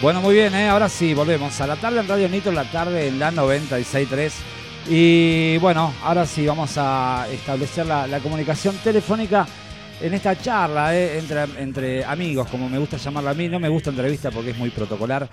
Bueno, 0.00 0.20
muy 0.20 0.34
bien, 0.34 0.54
¿eh? 0.54 0.68
ahora 0.68 0.88
sí, 0.88 1.12
volvemos 1.12 1.60
a 1.60 1.66
la 1.66 1.74
tarde 1.74 1.98
en 1.98 2.06
Radio 2.06 2.28
Nito, 2.28 2.52
la 2.52 2.70
tarde 2.70 3.08
en 3.08 3.18
la 3.18 3.32
96.3. 3.32 4.32
Y 4.88 5.58
bueno, 5.58 5.92
ahora 6.04 6.24
sí 6.24 6.46
vamos 6.46 6.74
a 6.76 7.26
establecer 7.32 7.84
la, 7.84 8.20
comunicación 8.22 8.76
telefónica 8.76 9.44
en 10.00 10.14
esta 10.14 10.40
charla 10.40 10.94
¿eh? 10.94 11.18
entre, 11.18 11.42
entre 11.60 12.04
amigos, 12.04 12.46
como 12.48 12.68
me 12.68 12.78
gusta 12.78 12.96
llamarla 12.96 13.30
a 13.30 13.34
mí. 13.34 13.48
No 13.48 13.58
me 13.58 13.68
gusta 13.68 13.90
entrevista 13.90 14.30
porque 14.30 14.50
es 14.50 14.56
muy 14.56 14.70
protocolar. 14.70 15.28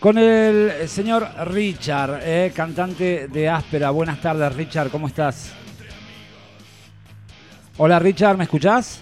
Con 0.00 0.18
el 0.18 0.88
señor 0.88 1.28
Richard, 1.46 2.18
¿eh? 2.24 2.52
cantante 2.52 3.28
de 3.28 3.48
Áspera. 3.48 3.90
Buenas 3.90 4.20
tardes, 4.20 4.52
Richard, 4.56 4.90
¿cómo 4.90 5.06
estás? 5.06 5.52
Hola, 7.76 8.00
Richard, 8.00 8.36
¿me 8.36 8.44
escuchás? 8.44 9.00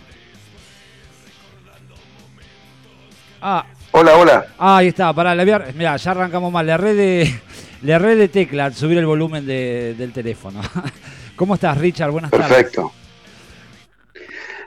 Ah, 3.41 3.65
Hola, 3.99 4.15
hola. 4.15 4.47
Ah, 4.59 4.77
ahí 4.77 4.89
está, 4.89 5.11
pará, 5.15 5.35
mira, 5.35 5.97
ya 5.97 6.11
arrancamos 6.11 6.53
mal. 6.53 6.67
Le 6.67 6.77
red 6.77 6.97
de, 6.99 7.41
le 7.81 7.99
de 7.99 8.29
tecla 8.29 8.71
subir 8.71 8.99
el 8.99 9.07
volumen 9.07 9.47
del 9.47 10.13
teléfono. 10.13 10.61
¿Cómo 11.35 11.55
estás, 11.55 11.79
Richard? 11.79 12.11
Buenas 12.11 12.31
tardes. 12.31 12.47
Perfecto. 12.47 12.93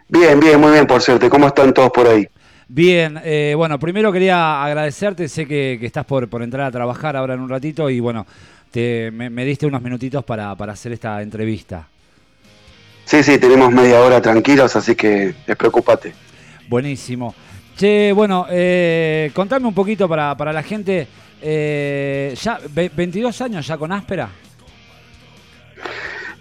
Bien, 0.08 0.40
bien, 0.40 0.60
muy 0.60 0.72
bien, 0.72 0.88
por 0.88 1.00
suerte. 1.00 1.30
¿Cómo 1.30 1.46
están 1.46 1.72
todos 1.76 1.92
por 1.92 2.08
ahí? 2.08 2.28
Bien, 2.68 3.22
eh, 3.24 3.54
bueno, 3.56 3.78
primero 3.78 4.12
quería 4.12 4.64
agradecerte, 4.64 5.28
sé 5.28 5.46
que, 5.46 5.78
estás 5.80 6.06
por, 6.08 6.28
por, 6.28 6.42
entrar 6.42 6.66
a 6.66 6.72
trabajar 6.72 7.16
ahora 7.16 7.36
en 7.36 7.42
un 7.42 7.50
ratito 7.50 7.88
y 7.88 8.00
bueno, 8.00 8.26
te, 8.72 9.12
me, 9.12 9.46
diste 9.46 9.68
unos 9.68 9.84
minutitos 9.84 10.24
para, 10.24 10.56
para, 10.56 10.74
hacer 10.74 10.94
esta 10.94 11.22
entrevista. 11.22 11.88
Sí, 13.06 13.22
sí, 13.22 13.38
tenemos 13.38 13.72
media 13.72 14.02
hora 14.02 14.24
tranquilos, 14.24 14.76
así 14.76 14.96
que 14.96 15.36
despreocúpate. 15.46 16.16
Buenísimo. 16.68 17.36
Che, 17.80 18.12
bueno, 18.12 18.46
eh, 18.50 19.32
contame 19.34 19.66
un 19.66 19.74
poquito 19.74 20.10
para, 20.10 20.52
la 20.52 20.64
gente. 20.64 21.08
Eh, 21.42 22.36
ya 22.38 22.60
22 22.70 23.40
años 23.40 23.66
ya 23.66 23.78
con 23.78 23.94
Áspera. 23.94 24.30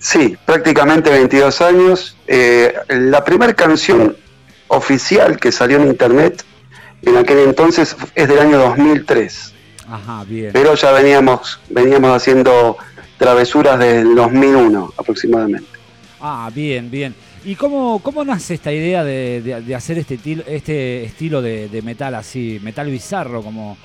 Sí, 0.00 0.36
prácticamente 0.44 1.10
22 1.10 1.60
años. 1.60 2.16
Eh, 2.26 2.74
la 2.88 3.24
primera 3.24 3.54
canción 3.54 4.16
oficial 4.66 5.38
que 5.38 5.52
salió 5.52 5.80
en 5.80 5.86
internet 5.86 6.42
en 7.02 7.16
aquel 7.16 7.38
entonces 7.38 7.96
es 8.16 8.26
del 8.26 8.40
año 8.40 8.58
2003. 8.58 9.54
Ajá, 9.88 10.24
bien. 10.24 10.50
Pero 10.52 10.74
ya 10.74 10.90
veníamos, 10.90 11.60
veníamos 11.68 12.16
haciendo 12.16 12.78
travesuras 13.16 13.78
del 13.78 14.12
2001 14.16 14.92
aproximadamente. 14.96 15.70
Ah, 16.20 16.50
bien, 16.52 16.90
bien. 16.90 17.14
¿Y 17.44 17.54
cómo, 17.54 18.00
cómo 18.02 18.24
nace 18.24 18.54
esta 18.54 18.72
idea 18.72 19.04
de, 19.04 19.74
hacer 19.76 19.98
este, 19.98 20.18
este 20.46 21.04
estilo 21.04 21.40
de, 21.40 21.80
metal 21.84 22.14
así, 22.14 22.60
metal 22.62 22.90
bizarro, 22.90 23.42
como, 23.42 23.76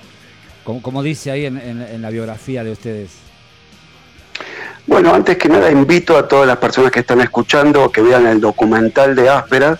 como, 0.63 1.03
dice 1.03 1.31
ahí 1.31 1.45
en, 1.45 2.01
la 2.01 2.09
biografía 2.09 2.63
de 2.63 2.71
ustedes? 2.71 3.11
Bueno, 4.85 5.13
antes 5.13 5.37
que 5.37 5.47
nada 5.47 5.71
invito 5.71 6.17
a 6.17 6.27
todas 6.27 6.47
las 6.47 6.57
personas 6.57 6.91
que 6.91 7.01
están 7.01 7.21
escuchando 7.21 7.89
que 7.91 8.01
vean 8.01 8.27
el 8.27 8.41
documental 8.41 9.15
de 9.15 9.29
Áspera. 9.29 9.79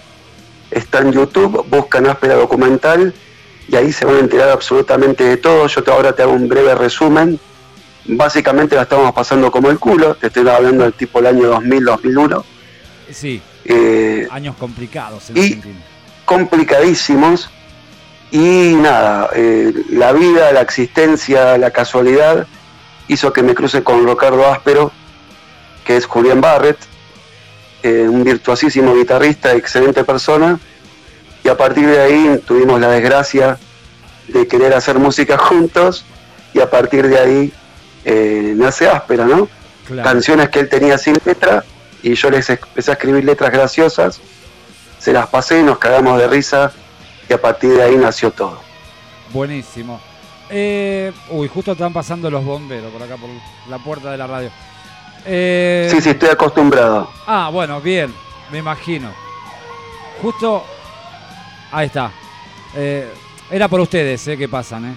Está 0.71 0.99
en 0.99 1.11
YouTube, 1.11 1.66
buscan 1.69 2.07
Áspera 2.07 2.35
Documental 2.35 3.13
y 3.67 3.75
ahí 3.75 3.91
se 3.91 4.05
van 4.05 4.16
a 4.16 4.19
enterar 4.19 4.49
absolutamente 4.49 5.23
de 5.23 5.38
todo. 5.38 5.67
Yo 5.67 5.83
ahora 5.88 6.13
te 6.13 6.21
hago 6.21 6.31
un 6.31 6.47
breve 6.47 6.73
resumen. 6.75 7.39
Básicamente 8.05 8.75
la 8.75 8.83
estamos 8.83 9.13
pasando 9.13 9.51
como 9.51 9.69
el 9.69 9.79
culo. 9.79 10.16
Te 10.16 10.27
estoy 10.27 10.47
hablando 10.47 10.83
del 10.83 10.94
tipo 10.94 11.19
el 11.19 11.27
año 11.27 11.59
2000-2001. 11.59 12.44
Sí. 13.11 13.41
Eh, 13.66 14.28
Años 14.31 14.56
complicados. 14.58 15.30
y 15.33 15.59
complicadísimos. 16.25 17.50
Y 18.31 18.73
nada, 18.75 19.30
eh, 19.36 19.72
la 19.92 20.11
vida, 20.11 20.52
la 20.52 20.61
existencia, 20.61 21.58
la 21.58 21.69
casualidad 21.69 22.47
hizo 23.07 23.31
que 23.31 23.44
me 23.44 23.53
cruce 23.53 23.84
con 23.84 24.07
Ricardo 24.07 24.52
Áspero, 24.52 24.91
que 25.85 25.97
es 25.97 26.07
Julián 26.07 26.41
Barrett, 26.41 26.78
eh, 27.84 28.07
un 28.09 28.23
virtuosísimo 28.23 28.96
guitarrista, 28.96 29.53
excelente 29.53 30.03
persona. 30.03 30.59
Y 31.44 31.50
a 31.50 31.57
partir 31.57 31.85
de 31.88 32.02
ahí 32.02 32.41
tuvimos 32.46 32.79
la 32.79 32.90
desgracia 32.90 33.57
de 34.29 34.47
querer 34.47 34.73
hacer 34.73 34.97
música 34.97 35.38
juntos 35.38 36.06
y 36.53 36.59
a 36.62 36.69
partir 36.69 37.07
de 37.07 37.19
ahí 37.19 37.53
nace 38.56 38.88
Áspera, 38.88 39.25
¿no? 39.25 39.47
Canciones 40.02 40.50
que 40.50 40.59
él 40.59 40.69
tenía 40.69 40.97
sin 40.97 41.18
letra 41.25 41.63
y 42.03 42.14
yo 42.16 42.30
les 42.30 42.47
empecé 42.50 42.91
a 42.91 42.94
escribir 42.94 43.24
letras 43.24 43.52
graciosas, 43.52 44.19
se 45.00 45.14
las 45.14 45.28
pasé, 45.28 45.64
nos 45.64 45.80
cagamos 45.80 46.19
de 46.19 46.28
risa 46.28 46.72
y 47.28 47.34
a 47.34 47.41
partir 47.41 47.72
de 47.72 47.81
ahí 47.81 47.96
nació 47.96 48.30
todo. 48.30 48.62
Buenísimo. 49.31 50.00
Eh, 50.50 51.12
uy, 51.30 51.47
justo 51.47 51.72
están 51.72 51.94
pasando 51.94 52.30
los 52.30 52.44
bomberos 52.44 52.91
por 52.91 53.02
acá, 53.02 53.16
por 53.16 53.30
la 53.69 53.80
puerta 53.80 54.12
de 54.12 54.18
la 54.18 54.28
radio. 54.28 54.52
Eh, 55.25 55.88
sí, 55.90 56.02
sí, 56.02 56.09
estoy 56.09 56.30
acostumbrado. 56.30 57.09
Ah, 57.25 57.50
bueno, 57.52 57.80
bien, 57.80 58.14
me 58.52 58.59
imagino. 58.59 59.09
Justo, 60.22 60.64
ahí 61.72 61.88
está. 61.88 62.12
Eh, 62.75 63.09
era 63.50 63.68
por 63.70 63.80
ustedes, 63.80 64.28
¿eh? 64.28 64.38
Que 64.38 64.50
pasan, 64.50 64.85
¿eh? 64.85 64.96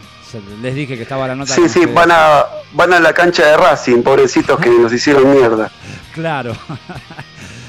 Les 0.60 0.74
dije 0.74 0.96
que 0.96 1.02
estaba 1.02 1.28
la 1.28 1.36
nota. 1.36 1.54
Sí, 1.54 1.68
sí, 1.68 1.86
van 1.86 2.10
a, 2.10 2.44
van 2.72 2.92
a 2.92 3.00
la 3.00 3.12
cancha 3.12 3.46
de 3.46 3.56
Racing, 3.56 4.02
pobrecitos 4.02 4.58
que 4.58 4.70
nos 4.70 4.92
hicieron 4.92 5.32
mierda. 5.32 5.70
Claro. 6.14 6.52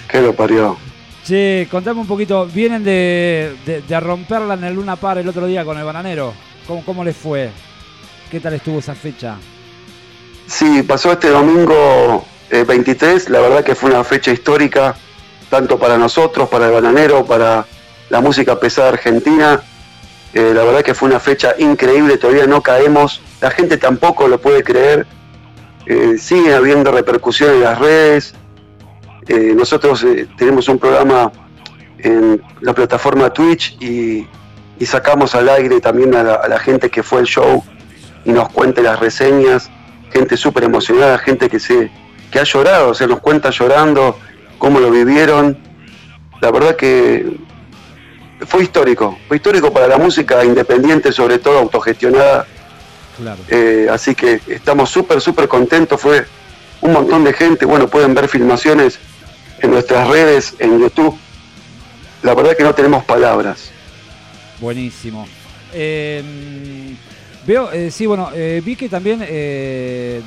¿Qué 0.08 0.22
lo 0.22 0.34
parió? 0.34 0.78
Che, 1.26 1.68
contame 1.70 2.00
un 2.00 2.08
poquito, 2.08 2.46
vienen 2.46 2.84
de, 2.84 3.56
romperla 4.00 4.54
en 4.54 4.64
el 4.64 4.76
Luna 4.76 4.96
Par 4.96 5.18
el 5.18 5.28
otro 5.28 5.46
día 5.46 5.66
con 5.66 5.78
el 5.78 5.84
bananero. 5.84 6.34
¿Cómo, 6.66 6.84
¿Cómo 6.86 7.04
les 7.04 7.16
fue? 7.16 7.50
¿Qué 8.32 8.40
tal 8.40 8.54
estuvo 8.54 8.80
esa 8.80 8.96
fecha? 8.96 9.36
Sí, 10.48 10.84
pasó 10.84 11.12
este 11.12 11.30
domingo 11.30 12.26
23, 12.50 13.28
eh, 13.28 13.30
la 13.30 13.42
verdad 13.42 13.64
que 13.64 13.76
fue 13.76 13.90
una 13.90 14.04
fecha 14.04 14.32
histórica, 14.32 14.96
tanto 15.50 15.78
para 15.78 15.98
nosotros, 15.98 16.48
para 16.48 16.68
el 16.68 16.72
bananero, 16.72 17.26
para 17.26 17.66
la 18.10 18.22
música 18.22 18.60
pesada 18.60 18.90
argentina. 18.90 19.62
Eh, 20.34 20.54
la 20.54 20.64
verdad 20.64 20.84
que 20.84 20.94
fue 20.94 21.10
una 21.10 21.20
fecha 21.20 21.56
increíble, 21.58 22.18
todavía 22.18 22.48
no 22.48 22.62
caemos, 22.62 23.22
la 23.42 23.52
gente 23.52 23.78
tampoco 23.78 24.28
lo 24.28 24.40
puede 24.40 24.64
creer 24.64 25.06
eh, 25.90 26.18
sigue 26.18 26.54
habiendo 26.54 26.92
repercusión 26.92 27.54
en 27.54 27.62
las 27.62 27.80
redes. 27.80 28.34
Eh, 29.28 29.54
nosotros 29.56 30.04
eh, 30.04 30.28
tenemos 30.38 30.68
un 30.68 30.80
programa 30.80 31.32
en 32.00 32.42
la 32.60 32.74
plataforma 32.74 33.30
Twitch 33.30 33.78
y, 33.82 34.28
sacamos 34.86 35.34
al 35.34 35.50
aire 35.50 35.82
también 35.82 36.14
a 36.16 36.24
la, 36.24 36.60
gente 36.60 36.90
que 36.90 37.02
fue 37.02 37.22
el 37.22 37.26
show 37.26 37.64
y 38.26 38.32
nos 38.32 38.48
cuente 38.50 38.82
las 38.82 39.00
reseñas, 39.00 39.72
gente 40.14 40.38
súper 40.38 40.66
emocionada, 40.66 41.18
gente 41.18 41.50
que, 41.50 41.60
se, 41.60 41.90
que 42.32 42.40
ha 42.40 42.44
llorado, 42.44 42.94
se 42.94 43.08
nos 43.08 43.20
cuenta 43.20 43.50
llorando 43.50 44.18
cómo 44.60 44.80
lo 44.80 44.92
vivieron. 44.92 45.58
La 46.42 46.52
verdad 46.52 46.76
que 46.76 47.38
fue 48.46 48.64
histórico, 48.64 49.18
fue 49.28 49.38
histórico 49.38 49.74
para 49.74 49.88
la 49.88 49.98
música 49.98 50.46
independiente, 50.46 51.12
sobre 51.12 51.40
todo 51.40 51.58
autogestionada 51.58 52.46
eh, 53.50 53.88
así 53.92 54.16
que 54.16 54.42
estamos 54.48 54.90
súper, 54.90 55.22
súper 55.22 55.48
contentos. 55.48 56.00
Fue 56.00 56.26
un 56.82 56.94
montón 56.94 57.24
de 57.24 57.34
gente. 57.34 57.66
Bueno, 57.66 57.88
pueden 57.88 58.14
ver 58.14 58.28
filmaciones 58.28 59.00
en 59.62 59.72
nuestras 59.72 60.08
redes, 60.08 60.56
en 60.60 60.80
YouTube. 60.80 61.18
La 62.24 62.34
verdad 62.34 62.56
que 62.56 62.64
no 62.64 62.74
tenemos 62.74 63.04
palabras. 63.04 63.72
Buenísimo. 64.60 65.28
Em, 65.74 66.96
veo, 67.46 67.72
eh, 67.72 67.92
sí, 67.92 68.06
bueno, 68.06 68.30
eh, 68.34 68.62
vi 68.64 68.76
que 68.76 68.90
también 68.90 69.20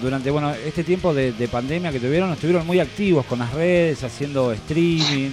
durante 0.01 0.31
bueno 0.31 0.53
este 0.53 0.85
tiempo 0.85 1.15
de, 1.15 1.49
pandemia 1.51 1.91
que 1.91 2.01
tuvieron, 2.01 2.33
estuvieron 2.33 2.67
muy 2.67 2.81
activos 2.81 3.27
con 3.27 3.39
las 3.39 3.53
redes, 3.53 4.05
haciendo 4.05 4.53
streaming, 4.53 5.31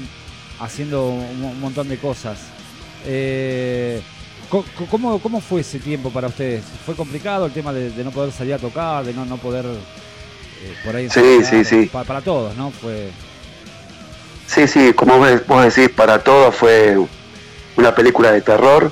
haciendo 0.59 1.09
un, 1.09 1.59
montón 1.59 1.87
de 1.89 1.97
cosas. 1.97 2.39
¿Cómo, 4.49 5.19
¿Cómo 5.19 5.41
fue 5.41 5.61
ese 5.61 5.79
tiempo 5.79 6.09
para 6.09 6.27
ustedes? 6.27 6.63
¿Fue 6.85 6.95
complicado 6.95 7.45
el 7.45 7.51
tema 7.51 7.73
de, 7.73 7.91
no 8.03 8.11
poder 8.11 8.31
salir 8.31 8.53
a 8.53 8.57
tocar, 8.57 9.03
de 9.03 9.13
no, 9.13 9.25
no 9.25 9.37
poder 9.37 9.65
eh, 9.65 10.75
por 10.85 10.95
ahí... 10.95 11.09
Sí, 11.09 11.43
sí, 11.43 11.65
sí. 11.65 11.89
Para, 11.91 12.21
todos, 12.21 12.55
¿no? 12.55 12.71
Fue... 12.71 13.09
Sí, 14.45 14.67
sí, 14.67 14.93
como 14.93 15.17
vos 15.17 15.75
decís, 15.75 15.89
para 15.93 16.23
todos 16.23 16.55
fue 16.55 16.97
una 17.75 17.93
película 17.93 18.31
de 18.31 18.41
terror. 18.41 18.91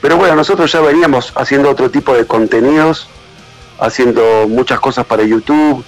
Pero 0.00 0.16
bueno, 0.16 0.34
nosotros 0.34 0.72
ya 0.72 0.80
veníamos 0.80 1.32
haciendo 1.36 1.70
otro 1.70 1.90
tipo 1.90 2.14
de 2.14 2.26
contenidos, 2.26 3.08
haciendo 3.78 4.48
muchas 4.48 4.80
cosas 4.80 5.04
para 5.04 5.24
YouTube, 5.24 5.84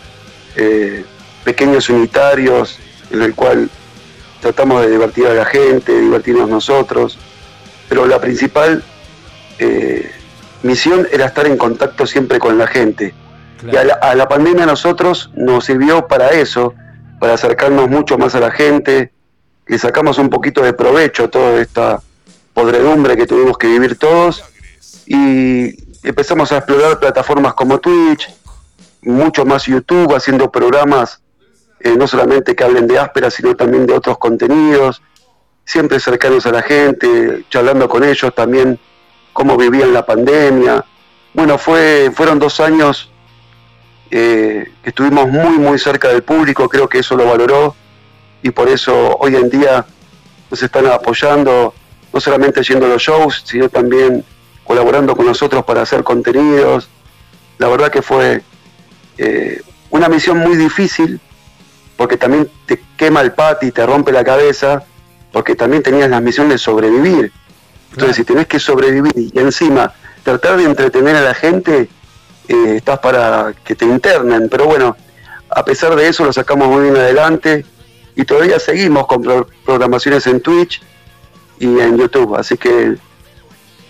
eh, 0.56 1.05
pequeños 1.44 1.88
unitarios, 1.88 2.78
en 3.10 3.22
el 3.22 3.34
cual 3.34 3.70
tratamos 4.40 4.82
de 4.82 4.90
divertir 4.90 5.26
a 5.26 5.34
la 5.34 5.46
gente, 5.46 5.99
divertirnos 5.99 6.49
nosotros. 6.49 7.19
Pero 7.88 8.06
la 8.06 8.20
principal 8.20 8.84
eh, 9.58 10.10
misión 10.62 11.06
era 11.10 11.26
estar 11.26 11.46
en 11.46 11.56
contacto 11.56 12.06
siempre 12.06 12.38
con 12.38 12.58
la 12.58 12.66
gente. 12.66 13.14
Y 13.70 13.76
a 13.76 14.14
la, 14.14 14.28
pandemia 14.28 14.62
a 14.62 14.66
nosotros 14.66 15.31
nos 15.34 15.64
sirvió 15.64 16.06
para 16.06 16.31
eso, 16.31 16.75
para 17.19 17.34
acercarnos 17.34 17.88
mucho 17.88 18.16
más 18.16 18.34
a 18.37 18.40
la 18.40 18.52
gente, 18.52 19.12
le 19.66 19.78
sacamos 19.78 20.19
un 20.19 20.31
poquito 20.31 20.62
de 20.62 20.72
provecho 20.72 21.25
a 21.25 21.28
toda 21.28 21.60
esta 21.60 22.00
podredumbre 22.55 23.16
que 23.16 23.26
tuvimos 23.26 23.58
que 23.58 23.66
vivir 23.66 23.99
todos 23.99 24.44
y 25.06 25.75
empezamos 26.06 26.52
a 26.52 26.58
explorar 26.58 27.00
plataformas 27.00 27.55
como 27.55 27.78
Twitch, 27.78 28.28
mucho 29.02 29.44
más 29.44 29.64
YouTube, 29.66 30.14
haciendo 30.14 30.50
programas 30.50 31.20
eh, 31.81 31.96
no 31.96 32.06
solamente 32.08 32.56
que 32.56 32.64
hablen 32.64 32.87
de 32.87 32.99
áspera, 32.99 33.31
sino 33.31 33.55
también 33.55 33.87
de 33.87 33.94
otros 33.94 34.19
contenidos, 34.19 35.02
siempre 35.64 36.00
cercanos 36.00 36.46
a 36.46 36.52
la 36.52 36.62
gente, 36.62 37.44
charlando 37.50 37.88
con 37.88 38.02
ellos 38.02 38.34
también 38.34 38.78
cómo 39.38 39.56
vivían 39.56 39.93
la 39.93 40.05
pandemia. 40.05 40.85
Bueno, 41.32 41.58
fue, 41.58 42.11
fueron 42.12 42.40
dos 42.40 42.58
años 42.58 43.08
eh, 44.11 44.73
que 44.82 44.88
estuvimos 44.90 45.29
muy, 45.29 45.58
muy 45.58 45.79
cerca 45.79 46.08
del 46.08 46.25
público, 46.25 46.69
creo 46.69 46.88
que 46.88 46.99
eso 46.99 47.17
lo 47.17 47.25
valoró 47.25 47.76
y 48.43 48.50
por 48.50 48.69
eso 48.69 49.17
hoy 49.20 49.37
en 49.37 49.49
día 49.49 49.87
nos 50.50 50.61
están 50.61 50.88
apoyando, 50.88 51.73
no 52.12 52.20
solamente 52.20 52.64
yendo 52.64 52.87
a 52.87 52.88
los 52.88 53.00
shows, 53.00 53.44
sino 53.46 53.69
también 53.69 54.25
colaborando 54.64 55.14
con 55.14 55.25
nosotros 55.25 55.64
para 55.64 55.82
hacer 55.82 56.02
contenidos. 56.02 56.88
La 57.58 57.69
verdad 57.69 57.93
que 57.93 58.02
fue 58.02 58.43
eh, 59.19 59.62
una 59.91 60.08
misión 60.08 60.38
muy 60.38 60.56
difícil, 60.56 61.20
porque 61.96 62.17
también 62.17 62.50
te 62.67 62.82
quema 62.96 63.20
el 63.20 63.31
pati, 63.31 63.70
te 63.70 63.87
rompe 63.87 64.11
la 64.11 64.25
cabeza, 64.25 64.82
porque 65.31 65.55
también 65.55 65.84
tenías 65.84 66.11
la 66.11 66.20
misión 66.20 66.49
de 66.49 66.58
sobrevivir. 66.58 67.32
Entonces, 67.93 68.17
si 68.17 68.25
tenés 68.25 68.46
que 68.46 68.61
sobrevivir 68.61 69.12
y 69.17 69.38
encima 69.38 69.93
tratar 70.23 70.56
de 70.56 70.64
entretener 70.64 71.17
a 71.17 71.23
la 71.23 71.35
gente, 71.35 71.88
eh, 72.49 72.76
estás 72.76 72.99
para 72.99 73.55
que 73.64 73.75
te 73.75 73.85
internen. 73.85 74.49
Pero 74.49 74.67
bueno, 74.67 74.96
a 75.50 75.64
pesar 75.64 75.94
de 75.96 76.08
eso 76.08 76.25
lo 76.25 76.32
sacamos 76.32 76.69
muy 76.69 76.82
bien 76.82 76.96
adelante 76.96 77.64
y 78.14 78.25
todavía 78.25 78.58
seguimos 78.58 79.06
con 79.06 79.23
programaciones 79.64 80.26
en 80.26 80.40
Twitch 80.40 80.82
y 81.58 81.67
en 81.67 81.96
YouTube. 81.96 82.37
Así 82.37 82.56
que 82.56 82.96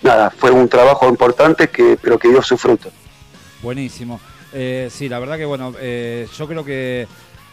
nada, 0.03 0.31
fue 0.31 0.51
un 0.51 0.69
trabajo 0.69 1.09
importante 1.09 1.69
que, 1.69 1.99
pero 2.01 2.19
que 2.19 2.29
dio 2.29 2.43
su 2.43 2.57
fruto. 2.57 2.91
Buenísimo. 3.63 4.21
Eh, 4.53 4.89
sí, 4.91 5.09
la 5.09 5.19
verdad 5.19 5.37
que 5.37 5.45
bueno, 5.45 5.75
eh, 5.79 6.27
yo 6.37 6.47
creo 6.47 6.65
que 6.65 7.07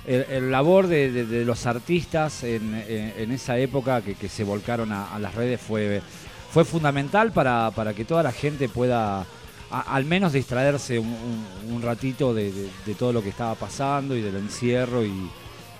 el, 0.08 0.52
labor 0.52 0.88
de, 0.88 1.44
los 1.46 1.66
artistas 1.66 2.44
en, 2.44 3.32
esa 3.32 3.58
época 3.58 4.02
que, 4.02 4.30
se 4.30 4.44
volcaron 4.44 4.92
a, 4.92 5.18
las 5.20 5.36
redes 5.36 5.60
fue, 5.60 6.02
fue 6.56 6.64
fundamental 6.64 7.34
para, 7.34 7.94
que 7.94 8.06
toda 8.06 8.24
la 8.24 8.32
gente 8.32 8.70
pueda 8.70 9.26
al 9.70 10.06
menos 10.06 10.32
distraerse 10.32 10.98
un, 10.98 11.82
ratito 11.84 12.34
de, 12.34 12.70
todo 12.98 13.12
lo 13.12 13.22
que 13.22 13.28
estaba 13.28 13.56
pasando 13.56 14.16
y 14.16 14.22
del 14.22 14.38
encierro 14.38 15.04
y, 15.04 15.30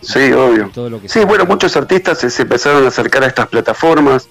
sí, 0.02 0.34
obvio. 0.34 0.70
todo 0.74 0.90
lo 0.90 1.02
que 1.02 1.08
Sí, 1.08 1.24
bueno, 1.24 1.46
muchos 1.46 1.78
artistas 1.78 2.20
se, 2.20 2.42
empezaron 2.42 2.84
a 2.84 2.90
acercar 2.90 3.24
a 3.24 3.28
estas 3.28 3.48
plataformas. 3.48 4.28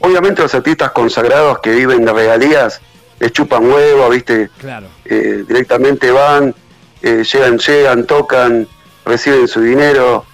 Obviamente 0.00 0.42
los 0.42 0.54
artistas 0.54 0.90
consagrados 0.90 1.60
que 1.60 1.70
viven 1.70 2.04
de 2.04 2.12
regalías 2.12 2.82
les 3.18 3.32
chupan 3.32 3.64
huevo, 3.64 4.10
¿viste? 4.10 4.50
Claro. 4.58 4.88
Eh, 5.06 5.42
directamente 5.48 6.10
van, 6.10 6.54
eh, 7.00 7.24
llegan, 7.24 7.56
llegan, 7.56 8.04
tocan, 8.04 8.68
reciben 9.06 9.48
su 9.48 9.62
dinero, 9.62 10.26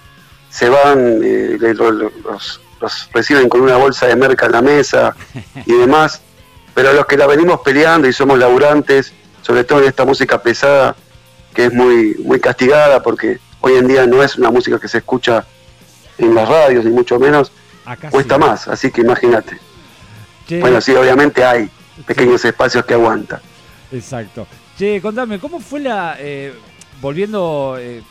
se 0.49 0.67
van, 0.67 1.21
eh, 1.23 1.57
los, 1.61 2.59
reciben 3.13 3.49
con 3.49 3.61
una 3.61 3.77
bolsa 3.77 4.07
de 4.07 4.15
merca 4.15 4.45
en 4.45 4.51
la 4.51 4.61
mesa 4.61 5.15
y 5.65 5.73
demás. 5.73 6.21
Pero 6.73 6.93
los 6.93 7.05
que 7.05 7.17
la 7.17 7.25
venimos 7.27 7.61
peleando 7.61 8.07
y 8.07 8.13
somos 8.13 8.37
laburantes, 8.37 9.13
sobre 9.41 9.63
todo 9.63 9.81
en 9.81 9.87
esta 9.87 10.03
música 10.05 10.41
pesada, 10.41 10.95
que 11.53 11.65
es 11.65 11.73
muy, 11.73 12.15
muy 12.23 12.39
castigada 12.39 13.01
porque 13.01 13.39
hoy 13.61 13.73
en 13.77 13.87
día 13.87 14.05
no 14.05 14.21
es 14.21 14.37
una 14.37 14.51
música 14.51 14.79
que 14.79 14.87
se 14.87 14.99
escucha 14.99 15.45
en 16.17 16.35
las 16.35 16.47
radios, 16.47 16.85
ni 16.85 16.91
mucho 16.91 17.17
menos, 17.19 17.51
cuesta 18.11 18.37
más, 18.37 18.67
así 18.67 18.91
que 18.91 19.01
imagínate. 19.01 19.57
Bueno, 20.59 20.79
sí, 20.81 20.93
obviamente 20.93 21.43
hay 21.43 21.69
pequeños 22.05 22.43
espacios 22.45 22.85
que 22.85 22.93
aguantan. 22.93 23.39
Exacto. 23.91 24.47
Che, 24.77 25.01
contame, 25.01 25.39
¿cómo 25.39 25.59
fue 25.59 25.79
la... 25.79 26.17
Eh, 26.19 26.53
volviendo 27.01 27.77
eh, 27.79 28.03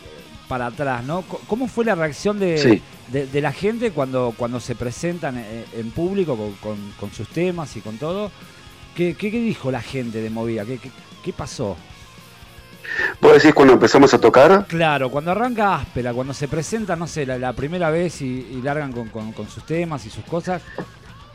para 0.48 0.66
atrás, 0.66 1.04
¿no? 1.04 1.22
¿Cómo 1.46 1.68
fue 1.68 1.84
la 1.84 1.94
reacción 1.94 2.38
de, 2.38 2.82
de, 3.08 3.40
la 3.40 3.52
gente 3.52 3.90
cuando, 3.92 4.34
cuando 4.36 4.60
se 4.60 4.74
presentan 4.74 5.38
eh, 5.38 5.64
en, 5.74 5.90
público 5.90 6.36
con, 6.60 7.12
sus 7.12 7.28
temas 7.28 7.76
y 7.76 7.80
con 7.80 7.96
todo? 7.98 8.30
¿Qué, 8.94 9.14
qué, 9.14 9.30
dijo 9.30 9.70
la 9.70 9.80
gente 9.80 10.20
de 10.20 10.30
Movida? 10.30 10.64
¿Qué, 10.64 10.78
qué, 11.22 11.32
pasó? 11.32 11.76
¿Vos 13.20 13.32
decís 13.32 13.54
cuando 13.54 13.74
empezamos 13.74 14.12
a 14.14 14.18
tocar? 14.18 14.66
Claro, 14.68 15.10
cuando 15.10 15.30
arranca 15.30 15.76
áspera, 15.76 16.12
cuando 16.12 16.34
se 16.34 16.46
presenta, 16.46 16.94
no 16.94 17.06
sé, 17.06 17.26
la, 17.26 17.52
primera 17.54 17.90
vez 17.90 18.20
y, 18.20 18.60
largan 18.62 18.92
con, 18.92 19.48
sus 19.48 19.64
temas 19.64 20.04
y 20.06 20.10
sus 20.10 20.24
cosas, 20.24 20.62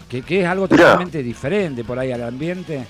que, 0.08 0.24
es 0.28 0.48
algo 0.48 0.68
totalmente 0.68 1.24
diferente 1.24 1.84
por 1.84 1.98
ahí 1.98 2.12
al 2.12 2.24
ambiente. 2.24 2.86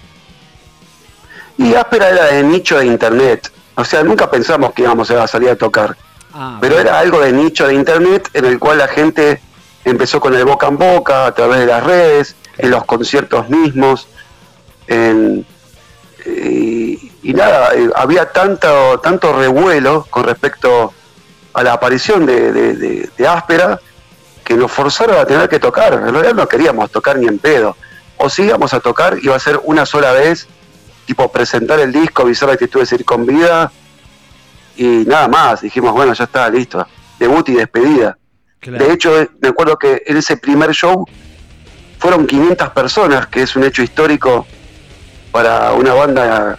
Y 1.58 1.74
áspera 1.74 2.10
era 2.10 2.26
de 2.26 2.44
nicho 2.44 2.78
de 2.78 2.86
internet. 2.86 3.52
O 3.76 3.86
sea, 3.86 4.04
nunca 4.04 4.30
pensamos 4.30 4.74
que 4.74 4.82
íbamos 4.82 5.10
a 5.12 5.26
salir 5.26 5.50
a 5.50 5.56
tocar. 5.56 5.96
Ah, 6.34 6.58
pero 6.62 6.80
era 6.80 7.00
algo 7.00 7.20
de 7.20 7.32
nicho 7.32 7.68
de 7.68 7.74
internet 7.74 8.30
en 8.34 8.46
el 8.46 8.60
cual 8.60 8.78
la 8.78 8.88
gente 8.88 9.42
empezó 9.84 10.20
con 10.20 10.36
el 10.36 10.46
boca 10.46 10.68
en 10.68 10.78
boca 10.78 11.26
a 11.26 11.34
través 11.34 11.60
de 11.60 11.66
las 11.66 11.84
redes, 11.84 12.36
en 12.58 12.72
los 12.72 12.86
conciertos 12.86 13.50
mismos. 13.50 14.08
y, 16.26 17.34
nada, 17.34 17.74
eh, 17.76 17.90
había 17.96 18.32
tanto, 18.32 19.00
tanto 19.00 19.34
revuelo 19.34 20.06
con 20.10 20.24
respecto 20.24 20.94
a 21.54 21.64
la 21.64 21.74
aparición 21.74 22.26
de, 22.26 23.10
Áspera 23.28 23.80
que 24.44 24.56
nos 24.56 24.72
forzaron 24.72 25.18
a 25.18 25.26
tener 25.26 25.48
que 25.48 25.60
tocar. 25.60 25.94
En 25.94 26.12
realidad 26.14 26.34
no 26.34 26.48
queríamos 26.48 26.92
tocar 26.92 27.18
ni 27.18 27.28
en 27.28 27.40
pedo. 27.40 27.76
O 28.18 28.30
si 28.30 28.44
íbamos 28.44 28.74
a 28.74 28.80
tocar, 28.80 29.18
iba 29.22 29.36
a 29.36 29.40
ser 29.40 29.60
una 29.64 29.86
sola 29.86 30.12
vez, 30.12 30.48
tipo 31.06 31.32
presentar 31.32 31.80
el 31.80 31.92
disco, 31.92 32.24
avisar 32.24 32.50
estuve 32.60 32.84
ir 32.92 33.06
con 33.06 33.26
vida 33.26 33.72
y 34.80 35.04
nada 35.06 35.28
más. 35.28 35.62
Dijimos, 35.62 35.92
bueno, 35.92 36.14
ya 36.14 36.24
está, 36.24 36.50
listo. 36.50 36.88
Debut 37.20 37.48
y 37.50 37.54
despedida. 37.54 38.18
De 38.62 38.92
hecho, 38.92 39.12
me 39.42 39.50
acuerdo 39.50 39.78
que 39.78 40.04
en 40.06 40.18
ese 40.18 40.38
primer 40.38 40.72
show 40.72 41.06
fueron 41.98 42.26
500 42.26 42.70
personas, 42.70 43.28
que 43.28 43.42
es 43.42 43.56
un 43.58 43.66
hecho 43.66 43.84
histórico 43.84 44.48
para 45.32 45.74
una 45.74 45.94
banda 45.94 46.58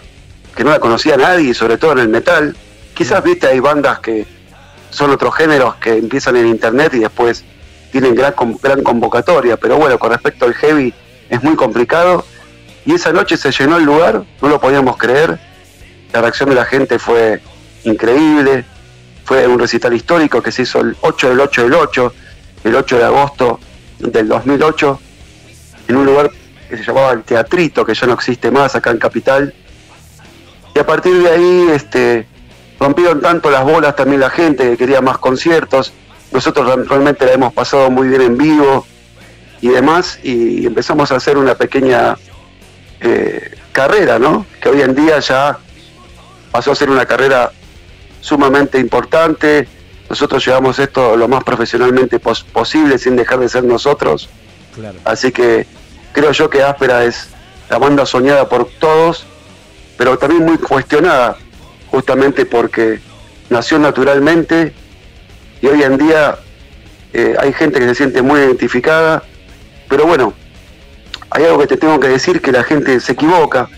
que 0.55 0.63
no 0.63 0.69
la 0.69 0.79
conocía 0.79 1.17
nadie, 1.17 1.53
sobre 1.55 1.77
todo 1.77 1.93
en 1.93 1.99
el 1.99 2.09
metal. 2.09 2.55
Quizás, 2.93 3.23
viste, 3.23 3.47
hay 3.47 3.59
bandas 3.59 3.99
que 3.99 4.27
son 4.91 5.09
otros 5.09 5.35
géneros 5.35 5.75
que 5.75 5.97
empiezan 5.97 6.35
en 6.35 6.47
internet 6.47 6.93
y 6.93 6.99
después 6.99 7.43
tienen 7.91 8.13
gran, 8.13 8.35
gran 8.61 8.83
convocatoria, 8.83 9.57
pero 9.57 9.77
bueno, 9.77 9.97
con 9.97 10.11
respecto 10.11 10.45
al 10.45 10.53
heavy 10.53 10.93
es 11.29 11.41
muy 11.41 11.55
complicado. 11.55 12.23
Y 12.85 12.93
esa 12.93 13.11
noche 13.11 13.37
se 13.37 13.51
llenó 13.51 13.77
el 13.77 13.83
lugar, 13.83 14.23
no 14.41 14.47
lo 14.47 14.59
podíamos 14.59 14.97
creer. 14.97 15.39
La 16.13 16.21
reacción 16.21 16.49
de 16.49 16.55
la 16.55 16.65
gente 16.65 16.99
fue 16.99 17.41
increíble. 17.83 18.65
Fue 19.23 19.47
un 19.47 19.59
recital 19.59 19.93
histórico 19.93 20.41
que 20.41 20.51
se 20.51 20.63
hizo 20.63 20.81
el 20.81 20.95
8 21.01 21.29
del 21.29 21.39
8 21.39 21.63
del 21.63 21.73
8, 21.73 22.13
el 22.63 22.75
8 22.75 22.97
de 22.97 23.03
agosto 23.03 23.59
del 23.99 24.27
2008, 24.27 24.99
en 25.87 25.95
un 25.95 26.05
lugar 26.05 26.31
que 26.69 26.77
se 26.77 26.83
llamaba 26.83 27.11
el 27.11 27.23
Teatrito, 27.23 27.85
que 27.85 27.93
ya 27.93 28.07
no 28.07 28.13
existe 28.13 28.49
más 28.49 28.75
acá 28.75 28.91
en 28.91 28.97
Capital. 28.97 29.53
Y 30.73 30.79
a 30.79 30.85
partir 30.85 31.21
de 31.21 31.29
ahí 31.29 31.67
este, 31.73 32.27
rompieron 32.79 33.21
tanto 33.21 33.51
las 33.51 33.63
bolas 33.63 33.95
también 33.95 34.21
la 34.21 34.29
gente 34.29 34.71
que 34.71 34.77
quería 34.77 35.01
más 35.01 35.17
conciertos. 35.17 35.93
Nosotros 36.31 36.87
realmente 36.87 37.25
la 37.25 37.33
hemos 37.33 37.53
pasado 37.53 37.91
muy 37.91 38.07
bien 38.07 38.21
en 38.21 38.37
vivo 38.37 38.85
y 39.59 39.67
demás, 39.67 40.19
y 40.23 40.65
empezamos 40.65 41.11
a 41.11 41.17
hacer 41.17 41.37
una 41.37 41.53
pequeña 41.55 42.17
eh, 42.99 43.57
carrera, 43.71 44.17
¿no? 44.17 44.45
Que 44.59 44.69
hoy 44.69 44.81
en 44.81 44.95
día 44.95 45.19
ya 45.19 45.59
pasó 46.51 46.71
a 46.71 46.75
ser 46.75 46.89
una 46.89 47.05
carrera 47.05 47.51
sumamente 48.21 48.79
importante. 48.79 49.67
Nosotros 50.09 50.45
llevamos 50.45 50.79
esto 50.79 51.17
lo 51.17 51.27
más 51.27 51.43
profesionalmente 51.43 52.19
posible 52.19 52.97
sin 52.97 53.15
dejar 53.15 53.39
de 53.39 53.49
ser 53.49 53.63
nosotros. 53.63 54.29
Así 55.03 55.31
que 55.31 55.67
creo 56.13 56.31
yo 56.31 56.49
que 56.49 56.63
Áspera 56.63 57.03
es 57.03 57.29
la 57.69 57.77
banda 57.77 58.05
soñada 58.05 58.47
por 58.47 58.69
todos, 58.79 59.25
pero 59.97 60.17
también 60.17 60.45
muy 60.45 60.57
cuestionada, 60.57 61.37
justamente 61.89 62.45
porque 62.45 62.99
nació 63.49 63.79
naturalmente 63.79 64.73
y 65.61 65.67
hoy 65.67 65.83
en 65.83 65.97
día 65.97 66.37
eh, 67.13 67.35
hay 67.39 67.53
gente 67.53 67.79
que 67.79 67.87
se 67.87 67.95
siente 67.95 68.21
muy 68.21 68.39
identificada, 68.39 69.23
pero 69.89 70.05
bueno, 70.05 70.33
hay 71.29 71.45
algo 71.45 71.59
que 71.59 71.67
te 71.67 71.77
tengo 71.77 71.99
que 71.99 72.07
decir, 72.07 72.41
que 72.41 72.51
la 72.51 72.63
gente 72.63 72.99
se 72.99 73.13
equivoca, 73.13 73.69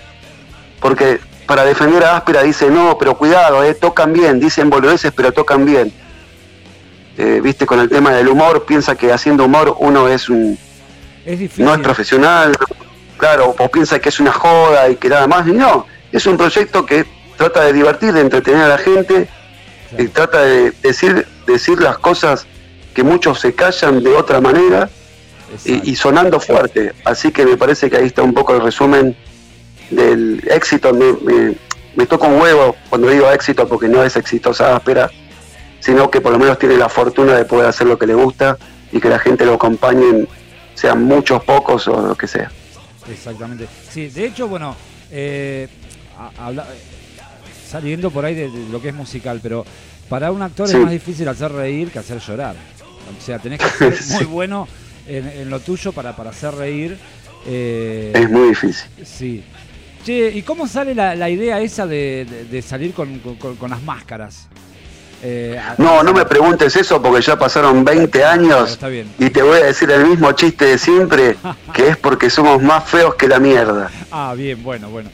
porque 0.79 1.19
para 1.45 1.65
defender 1.65 2.03
a 2.03 2.17
Áspera 2.17 2.43
dice, 2.43 2.69
no, 2.69 2.97
pero 2.97 3.17
cuidado, 3.17 3.63
eh, 3.63 3.73
tocan 3.73 4.13
bien, 4.13 4.39
dicen 4.39 4.69
boludeces, 4.69 5.11
pero 5.11 5.31
tocan 5.31 5.65
bien. 5.65 5.91
Eh, 7.17 7.41
viste, 7.43 7.65
con 7.65 7.79
el 7.79 7.89
tema 7.89 8.11
del 8.11 8.27
humor, 8.27 8.65
piensa 8.65 8.95
que 8.95 9.11
haciendo 9.11 9.45
humor 9.45 9.75
uno 9.79 10.07
es 10.07 10.29
un... 10.29 10.57
No 11.57 11.73
es 11.73 11.79
profesional, 11.79 12.53
claro, 13.17 13.55
o 13.57 13.69
piensa 13.69 13.99
que 13.99 14.09
es 14.09 14.19
una 14.19 14.33
joda 14.33 14.89
y 14.89 14.97
que 14.97 15.07
nada 15.09 15.27
más. 15.27 15.45
No, 15.45 15.85
es 16.11 16.25
un 16.25 16.37
proyecto 16.37 16.85
que 16.85 17.05
trata 17.37 17.63
de 17.63 17.73
divertir, 17.73 18.13
de 18.13 18.21
entretener 18.21 18.63
a 18.63 18.67
la 18.67 18.77
gente, 18.77 19.29
y 19.97 20.07
trata 20.07 20.41
de 20.41 20.71
decir, 20.81 21.25
decir 21.47 21.79
las 21.79 21.97
cosas 21.97 22.45
que 22.93 23.03
muchos 23.03 23.39
se 23.39 23.53
callan 23.53 24.03
de 24.03 24.13
otra 24.13 24.41
manera 24.41 24.89
y, 25.65 25.91
y, 25.91 25.95
sonando 25.95 26.39
fuerte. 26.39 26.93
Así 27.05 27.31
que 27.31 27.45
me 27.45 27.57
parece 27.57 27.89
que 27.89 27.97
ahí 27.97 28.07
está 28.07 28.23
un 28.23 28.33
poco 28.33 28.53
el 28.55 28.61
resumen 28.61 29.15
del 29.95 30.43
éxito, 30.49 30.93
me, 30.93 31.13
me, 31.95 32.05
toca 32.05 32.27
un 32.27 32.41
huevo 32.41 32.75
cuando 32.89 33.09
digo 33.09 33.29
éxito 33.31 33.67
porque 33.67 33.87
no 33.87 34.03
es 34.03 34.15
exitosa 34.15 34.75
áspera, 34.75 35.09
sino 35.79 36.09
que 36.09 36.21
por 36.21 36.31
lo 36.31 36.39
menos 36.39 36.57
tiene 36.59 36.77
la 36.77 36.89
fortuna 36.89 37.33
de 37.33 37.45
poder 37.45 37.67
hacer 37.67 37.87
lo 37.87 37.97
que 37.97 38.07
le 38.07 38.13
gusta 38.13 38.57
y 38.91 38.99
que 38.99 39.09
la 39.09 39.19
gente 39.19 39.45
lo 39.45 39.55
acompañe, 39.55 40.27
sean 40.75 41.03
muchos, 41.03 41.43
pocos 41.43 41.87
o 41.87 42.07
lo 42.07 42.15
que 42.15 42.27
sea. 42.27 42.51
Exactamente. 43.11 43.67
Sí, 43.89 44.09
de 44.09 44.25
hecho, 44.25 44.47
bueno, 44.47 44.75
eh, 45.11 45.67
saliendo 47.67 48.11
por 48.11 48.25
ahí 48.25 48.35
de, 48.35 48.49
lo 48.71 48.81
que 48.81 48.89
es 48.89 48.95
musical, 48.95 49.39
pero 49.41 49.65
para 50.09 50.31
un 50.31 50.41
actor 50.41 50.69
es 50.69 50.75
más 50.75 50.91
difícil 50.91 51.27
hacer 51.27 51.51
reír 51.51 51.91
que 51.91 51.99
hacer 51.99 52.19
llorar. 52.19 52.55
O 53.17 53.21
sea, 53.21 53.39
tenés 53.39 53.59
que 53.59 53.91
ser 53.91 53.99
muy 54.15 54.25
bueno 54.25 54.67
en, 55.07 55.49
lo 55.49 55.59
tuyo 55.59 55.91
para, 55.91 56.15
para 56.15 56.29
hacer 56.29 56.53
reír. 56.55 56.97
Eh, 57.45 58.11
es 58.15 58.29
muy 58.29 58.49
difícil. 58.49 58.89
Sí. 59.03 59.43
Che, 60.03 60.29
¿y 60.29 60.41
cómo 60.41 60.67
sale 60.67 60.93
la, 60.93 61.29
idea 61.29 61.59
esa 61.61 61.87
de, 61.87 62.63
salir 62.65 62.93
con, 62.93 63.21
las 63.69 63.81
máscaras? 63.81 64.47
Eh, 65.25 65.57
no, 65.77 66.03
no 66.03 66.11
me 66.11 66.25
preguntes 66.25 66.75
eso 66.75 67.01
porque 67.01 67.21
ya 67.21 67.37
pasaron 67.37 67.85
20 67.85 68.25
años 68.25 68.77
y 69.17 69.29
te 69.29 69.41
voy 69.41 69.61
a 69.61 69.65
decir 69.67 69.89
el 69.89 70.05
mismo 70.05 70.29
chiste 70.33 70.65
de 70.65 70.77
siempre, 70.77 71.37
que 71.73 71.87
es 71.87 71.97
porque 71.97 72.29
somos 72.29 72.61
más 72.61 72.83
feos 72.83 73.15
que 73.15 73.29
la 73.29 73.39
mierda. 73.39 73.89
Ah, 74.11 74.33
bien, 74.35 74.61
bueno, 74.61 74.89
bueno. 74.89 75.09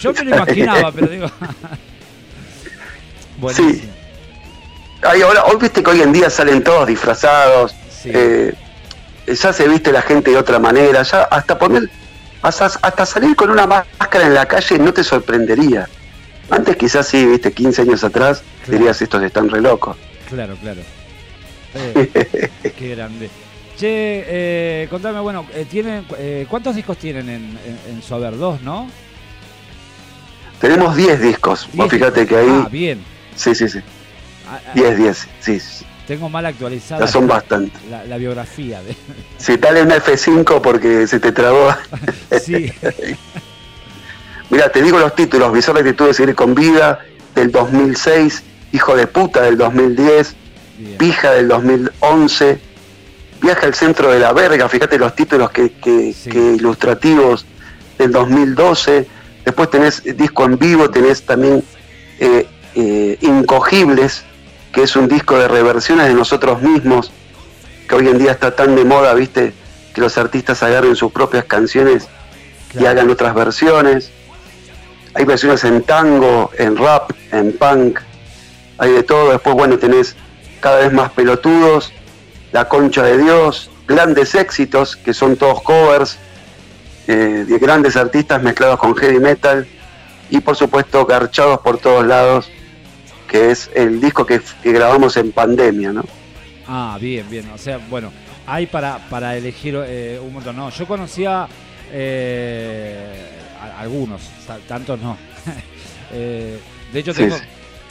Yo 0.00 0.12
me 0.12 0.24
lo 0.24 0.36
imaginaba, 0.36 0.92
pero 0.92 1.06
digo... 1.06 1.30
Sí. 3.52 3.82
ahora, 5.02 5.44
hoy 5.46 5.56
viste 5.60 5.82
que 5.82 5.90
hoy 5.90 6.00
en 6.00 6.12
día 6.12 6.30
salen 6.30 6.62
todos 6.62 6.86
disfrazados. 6.86 7.74
Eh, 8.04 8.54
ya 9.26 9.52
se 9.52 9.68
viste 9.68 9.92
la 9.92 10.02
gente 10.02 10.30
de 10.30 10.36
otra 10.36 10.58
manera. 10.58 11.02
Ya 11.02 11.22
hasta 11.24 11.58
poner, 11.58 11.90
hasta, 12.44 12.66
hasta 12.66 13.06
salir 13.06 13.34
con 13.34 13.50
una 13.50 13.66
máscara 13.66 14.26
en 14.26 14.34
la 14.34 14.46
calle 14.46 14.78
no 14.78 14.92
te 14.92 15.02
sorprendería. 15.02 15.88
Antes 16.50 16.76
quizás 16.76 17.08
sí, 17.08 17.24
viste, 17.24 17.52
15 17.52 17.82
años 17.82 18.04
atrás, 18.04 18.42
dirías 18.68 19.00
estos 19.00 19.22
están 19.22 19.48
re 19.48 19.60
locos. 19.60 19.96
Claro, 20.28 20.56
claro. 20.60 20.80
Eh, 21.76 22.72
qué 22.78 22.94
grande. 22.94 23.28
Che, 23.76 23.88
eh, 23.88 24.86
contame, 24.88 25.18
bueno, 25.18 25.44
eh, 25.52 25.66
¿tienen, 25.68 26.06
eh, 26.18 26.46
¿cuántos 26.48 26.76
discos 26.76 26.96
tienen 26.98 27.28
en, 27.28 27.58
en, 27.88 28.14
haber? 28.14 28.38
Dos, 28.38 28.60
¿no? 28.62 28.88
Tenemos 30.60 30.94
10 30.94 31.20
discos. 31.20 31.68
fíjate 31.90 32.26
que 32.28 32.36
ahí. 32.36 32.46
Ah, 32.48 32.68
bien. 32.70 33.02
Sí, 33.34 33.56
sí, 33.56 33.68
sí. 33.68 33.80
10, 34.74 34.98
10, 34.98 35.28
sí. 35.40 35.58
Tengo 36.06 36.28
mal 36.28 36.44
actualizada. 36.44 37.06
Ya 37.06 37.10
son 37.10 37.26
bastante. 37.26 37.78
La, 38.08 38.16
biografía. 38.16 38.82
De... 38.82 38.94
Sí, 39.38 39.56
dale 39.56 39.82
una 39.82 39.96
F5 39.96 40.60
porque 40.60 41.06
se 41.06 41.20
te 41.20 41.32
trabó. 41.32 41.74
sí. 42.42 42.72
Mira, 44.50 44.68
te 44.70 44.82
digo 44.82 44.98
los 44.98 45.14
títulos. 45.14 45.52
Visor 45.52 45.74
de 45.74 45.80
actitud 45.80 46.06
de 46.06 46.14
seguir 46.14 46.34
con 46.34 46.54
vida 46.54 47.00
del 47.34 47.50
2006. 47.50 48.42
Hijo 48.72 48.96
de 48.96 49.06
puta 49.06 49.42
del 49.42 49.56
2010. 49.56 50.36
Pija 50.98 51.32
del 51.32 51.48
2011. 51.48 52.60
Viaja 53.40 53.66
al 53.66 53.74
centro 53.74 54.12
de 54.12 54.18
la 54.18 54.32
verga. 54.32 54.68
Fíjate 54.68 54.98
los 54.98 55.14
títulos 55.14 55.50
que, 55.50 55.72
que, 55.72 56.14
que 56.30 56.38
ilustrativos 56.38 57.46
del 57.98 58.12
2012. 58.12 59.06
Después 59.44 59.70
tenés 59.70 60.02
disco 60.16 60.44
en 60.44 60.58
vivo, 60.58 60.90
tenés 60.90 61.24
también 61.24 61.62
eh, 62.18 62.46
eh, 62.74 63.18
Incogibles, 63.20 64.24
que 64.74 64.82
es 64.82 64.96
un 64.96 65.06
disco 65.06 65.38
de 65.38 65.46
reversiones 65.46 66.08
de 66.08 66.14
nosotros 66.14 66.60
mismos, 66.60 67.12
que 67.88 67.94
hoy 67.94 68.08
en 68.08 68.18
día 68.18 68.32
está 68.32 68.56
tan 68.56 68.74
de 68.74 68.84
moda, 68.84 69.14
viste, 69.14 69.54
que 69.94 70.00
los 70.00 70.18
artistas 70.18 70.64
agarren 70.64 70.96
sus 70.96 71.12
propias 71.12 71.44
canciones 71.44 72.08
y 72.78 72.84
hagan 72.84 73.08
otras 73.08 73.34
versiones. 73.34 74.10
Hay 75.14 75.24
versiones 75.24 75.62
en 75.62 75.82
tango, 75.82 76.50
en 76.58 76.76
rap, 76.76 77.12
en 77.30 77.56
punk, 77.56 78.00
hay 78.78 78.90
de 78.90 79.04
todo. 79.04 79.30
Después, 79.30 79.54
bueno, 79.54 79.78
tenés 79.78 80.16
cada 80.58 80.78
vez 80.78 80.92
más 80.92 81.12
pelotudos, 81.12 81.92
La 82.50 82.68
Concha 82.68 83.04
de 83.04 83.18
Dios, 83.18 83.70
grandes 83.86 84.34
éxitos, 84.34 84.96
que 84.96 85.14
son 85.14 85.36
todos 85.36 85.62
covers 85.62 86.18
eh, 87.06 87.44
de 87.46 87.58
grandes 87.58 87.96
artistas 87.96 88.42
mezclados 88.42 88.80
con 88.80 88.96
heavy 88.96 89.20
metal 89.20 89.68
y 90.30 90.40
por 90.40 90.56
supuesto 90.56 91.04
garchados 91.06 91.60
por 91.60 91.78
todos 91.78 92.04
lados 92.04 92.50
que 93.34 93.50
es 93.50 93.68
el 93.74 94.00
disco 94.00 94.24
que, 94.24 94.40
grabamos 94.62 95.16
en 95.16 95.32
pandemia, 95.32 95.92
¿no? 95.92 96.04
Ah, 96.68 96.96
bien, 97.00 97.28
bien. 97.28 97.50
O 97.52 97.58
sea, 97.58 97.78
bueno, 97.90 98.12
hay 98.46 98.66
para, 98.66 98.98
para 99.10 99.36
elegir 99.36 99.74
eh, 99.76 100.20
un 100.24 100.34
montón. 100.34 100.54
No, 100.54 100.70
yo 100.70 100.86
conocía 100.86 101.48
eh, 101.90 103.12
algunos, 103.76 104.22
tantos 104.68 105.00
no. 105.00 105.18
Eh, 106.16 106.60
de 106.92 107.00
hecho, 107.00 107.12
tengo 107.12 107.34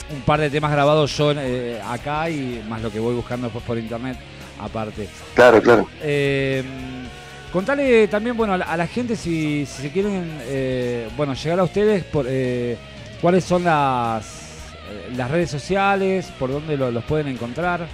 un 0.08 0.22
par 0.22 0.40
de 0.40 0.48
temas 0.48 0.70
grabados 0.70 1.14
yo 1.14 1.34
acá 1.86 2.30
y 2.30 2.64
más 2.66 2.80
lo 2.80 2.90
que 2.90 2.98
voy 2.98 3.14
buscando 3.14 3.48
después 3.48 3.62
por 3.64 3.76
internet, 3.76 4.16
aparte. 4.58 5.08
Claro, 5.34 5.60
claro. 5.60 5.86
contale 7.52 8.08
también, 8.08 8.34
bueno, 8.34 8.54
a 8.54 8.76
la, 8.76 8.86
gente 8.86 9.14
si, 9.14 9.66
si 9.66 9.82
se 9.82 9.90
quieren, 9.90 10.38
bueno, 11.18 11.34
llegar 11.34 11.60
a 11.60 11.64
ustedes, 11.64 12.04
por, 12.04 12.26
cuáles 13.20 13.44
son 13.44 13.64
las 13.64 14.43
eh, 14.43 14.43
las 15.16 15.30
redes 15.30 15.50
sociales, 15.50 16.32
por 16.38 16.50
dónde 16.50 16.76
los 16.76 17.04
pueden 17.04 17.28
encontrar. 17.28 17.86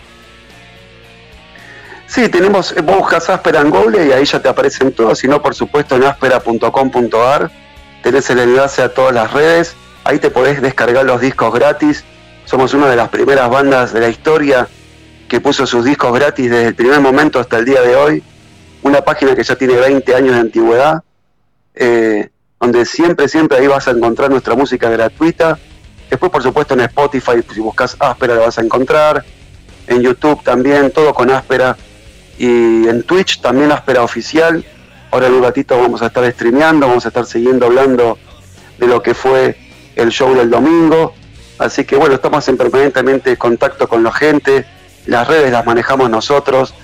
Sí, 2.07 2.29
tenemos, 2.29 2.75
vos 2.83 2.97
buscas 2.99 3.31
Áspera 3.31 3.61
en 3.61 3.71
Google 3.71 4.07
y 4.07 4.13
ahí 4.13 4.25
ya 4.25 4.41
te 4.41 4.49
aparecen 4.49 4.93
todos, 4.93 5.19
si 5.19 5.29
no, 5.29 5.41
por 5.41 5.55
supuesto, 5.55 5.97
en 5.97 6.05
áspera.com.ar 6.05 7.51
tenés 8.03 8.31
el 8.31 8.39
enlace 8.41 8.83
a 8.83 8.93
todas 8.93 9.15
las 9.15 9.33
redes, 9.33 9.77
ahí 10.05 10.19
te 10.19 10.31
podés 10.31 10.61
descargar 10.61 11.05
los 11.05 11.21
discos 11.21 11.53
gratis, 11.55 12.05
somos 12.45 12.75
una 12.75 12.89
de 12.89 12.97
las 12.97 13.11
primeras 13.11 13.49
bandas 13.49 13.93
de 13.93 14.01
la 14.01 14.09
historia 14.09 14.67
que 15.29 15.41
puso 15.41 15.67
sus 15.67 15.85
discos 15.85 16.13
gratis 16.13 16.51
desde 16.51 16.69
el 16.69 16.75
primer 16.75 17.01
momento 17.01 17.39
hasta 17.39 17.59
el 17.59 17.65
día 17.65 17.83
de 17.83 17.95
hoy, 17.95 18.23
una 18.83 19.03
página 19.03 19.37
que 19.37 19.45
ya 19.45 19.55
tiene 19.55 19.75
20 19.75 20.15
años 20.15 20.35
de 20.35 20.41
antigüedad, 20.41 21.03
eh, 21.75 22.31
donde 22.59 22.85
siempre, 22.87 23.29
siempre 23.29 23.59
ahí 23.59 23.67
vas 23.67 23.87
a 23.87 23.93
encontrar 23.93 24.31
nuestra 24.31 24.55
música 24.57 24.91
gratuita, 24.91 25.59
Después, 26.21 26.33
por 26.33 26.43
supuesto, 26.43 26.75
en 26.75 26.81
Spotify, 26.81 27.43
si 27.51 27.61
buscas 27.61 27.97
Áspera, 27.99 28.35
lo 28.35 28.43
vas 28.43 28.59
a 28.59 28.61
encontrar. 28.61 29.25
En 29.87 30.03
YouTube 30.03 30.43
también, 30.45 30.91
todo 30.91 31.15
con 31.15 31.31
Áspera. 31.31 31.79
Y 32.37 32.87
en 32.87 33.05
Twitch 33.05 33.41
también 33.41 33.73
Áspera 33.73 34.03
Oficial. 34.03 34.63
Ahora 35.11 35.29
en 35.29 35.33
un 35.33 35.43
ratito 35.43 35.79
vamos 35.79 36.03
a 36.03 36.09
estar 36.09 36.31
streameando, 36.31 36.87
vamos 36.87 37.07
a 37.07 37.09
estar 37.09 37.25
siguiendo 37.25 37.65
hablando 37.65 38.19
de 38.77 38.87
lo 38.87 39.03
que 39.03 39.15
fue 39.15 39.57
el 39.97 40.11
show 40.11 40.35
del 40.35 40.51
domingo. 40.51 41.15
Así 41.59 41.87
que 41.87 41.97
bueno, 41.97 42.17
estamos 42.17 42.47
en 42.49 42.59
permanentemente 42.59 43.35
contacto 43.39 43.89
con 43.89 44.03
la 44.03 44.13
gente. 44.13 44.67
Las 45.07 45.27
redes 45.27 45.51
las 45.51 45.65
manejamos 45.65 46.11
nosotros. 46.11 46.75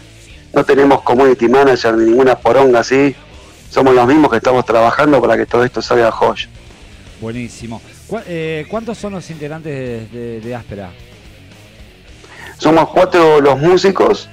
No 0.55 0.65
tenemos 0.65 1.03
community 1.03 1.47
manager 1.47 1.93
ni 1.93 2.07
ninguna 2.07 2.37
poronga 2.37 2.81
así. 2.81 3.15
Somos 3.69 3.95
los 3.95 4.07
mismos 4.07 4.31
que 4.31 4.39
estamos 4.39 4.65
trabajando 4.65 5.21
para 5.21 5.37
que 5.37 5.45
todo 5.45 5.63
esto 5.63 5.83
salga 5.83 6.11
joya. 6.11 6.49
Buenísimo. 7.21 7.83
Eh, 8.27 8.67
¿Cuántos 8.71 8.99
son 8.99 9.15
los 9.15 9.29
integrantes 9.31 10.11
de, 10.13 10.55
Áspera? 10.55 10.91
Somos 12.59 12.89
cuatro 12.91 13.41
los 13.41 13.59
músicos. 13.59 14.29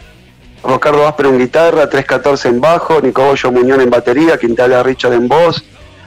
Ricardo 0.63 1.07
Áspera 1.07 1.29
en 1.29 1.39
guitarra, 1.39 1.89
314 1.89 2.47
en 2.47 2.61
bajo, 2.61 3.01
Nicobollo 3.01 3.51
Muñón 3.51 3.81
en 3.81 3.89
batería, 3.89 4.37
Quintana 4.37 4.81
Richard 4.81 5.13
en 5.13 5.27
voz. 5.27 5.63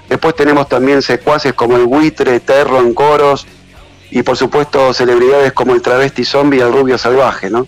Después 0.09 0.35
tenemos 0.35 0.69
también 0.69 1.03
secuaces 1.03 1.53
como 1.53 1.77
el 1.77 1.85
Buitre, 1.85 2.41
Terro 2.41 2.81
en 2.81 2.95
coros 2.95 3.47
y 4.11 4.23
por 4.23 4.37
supuesto 4.37 4.95
celebridades 4.95 5.53
como 5.53 5.75
el 5.75 5.83
Travesti 5.83 6.25
Zombie 6.25 6.59
y 6.59 6.63
el 6.63 6.73
Rubio 6.73 6.97
Salvaje, 6.97 7.51
¿no? 7.51 7.67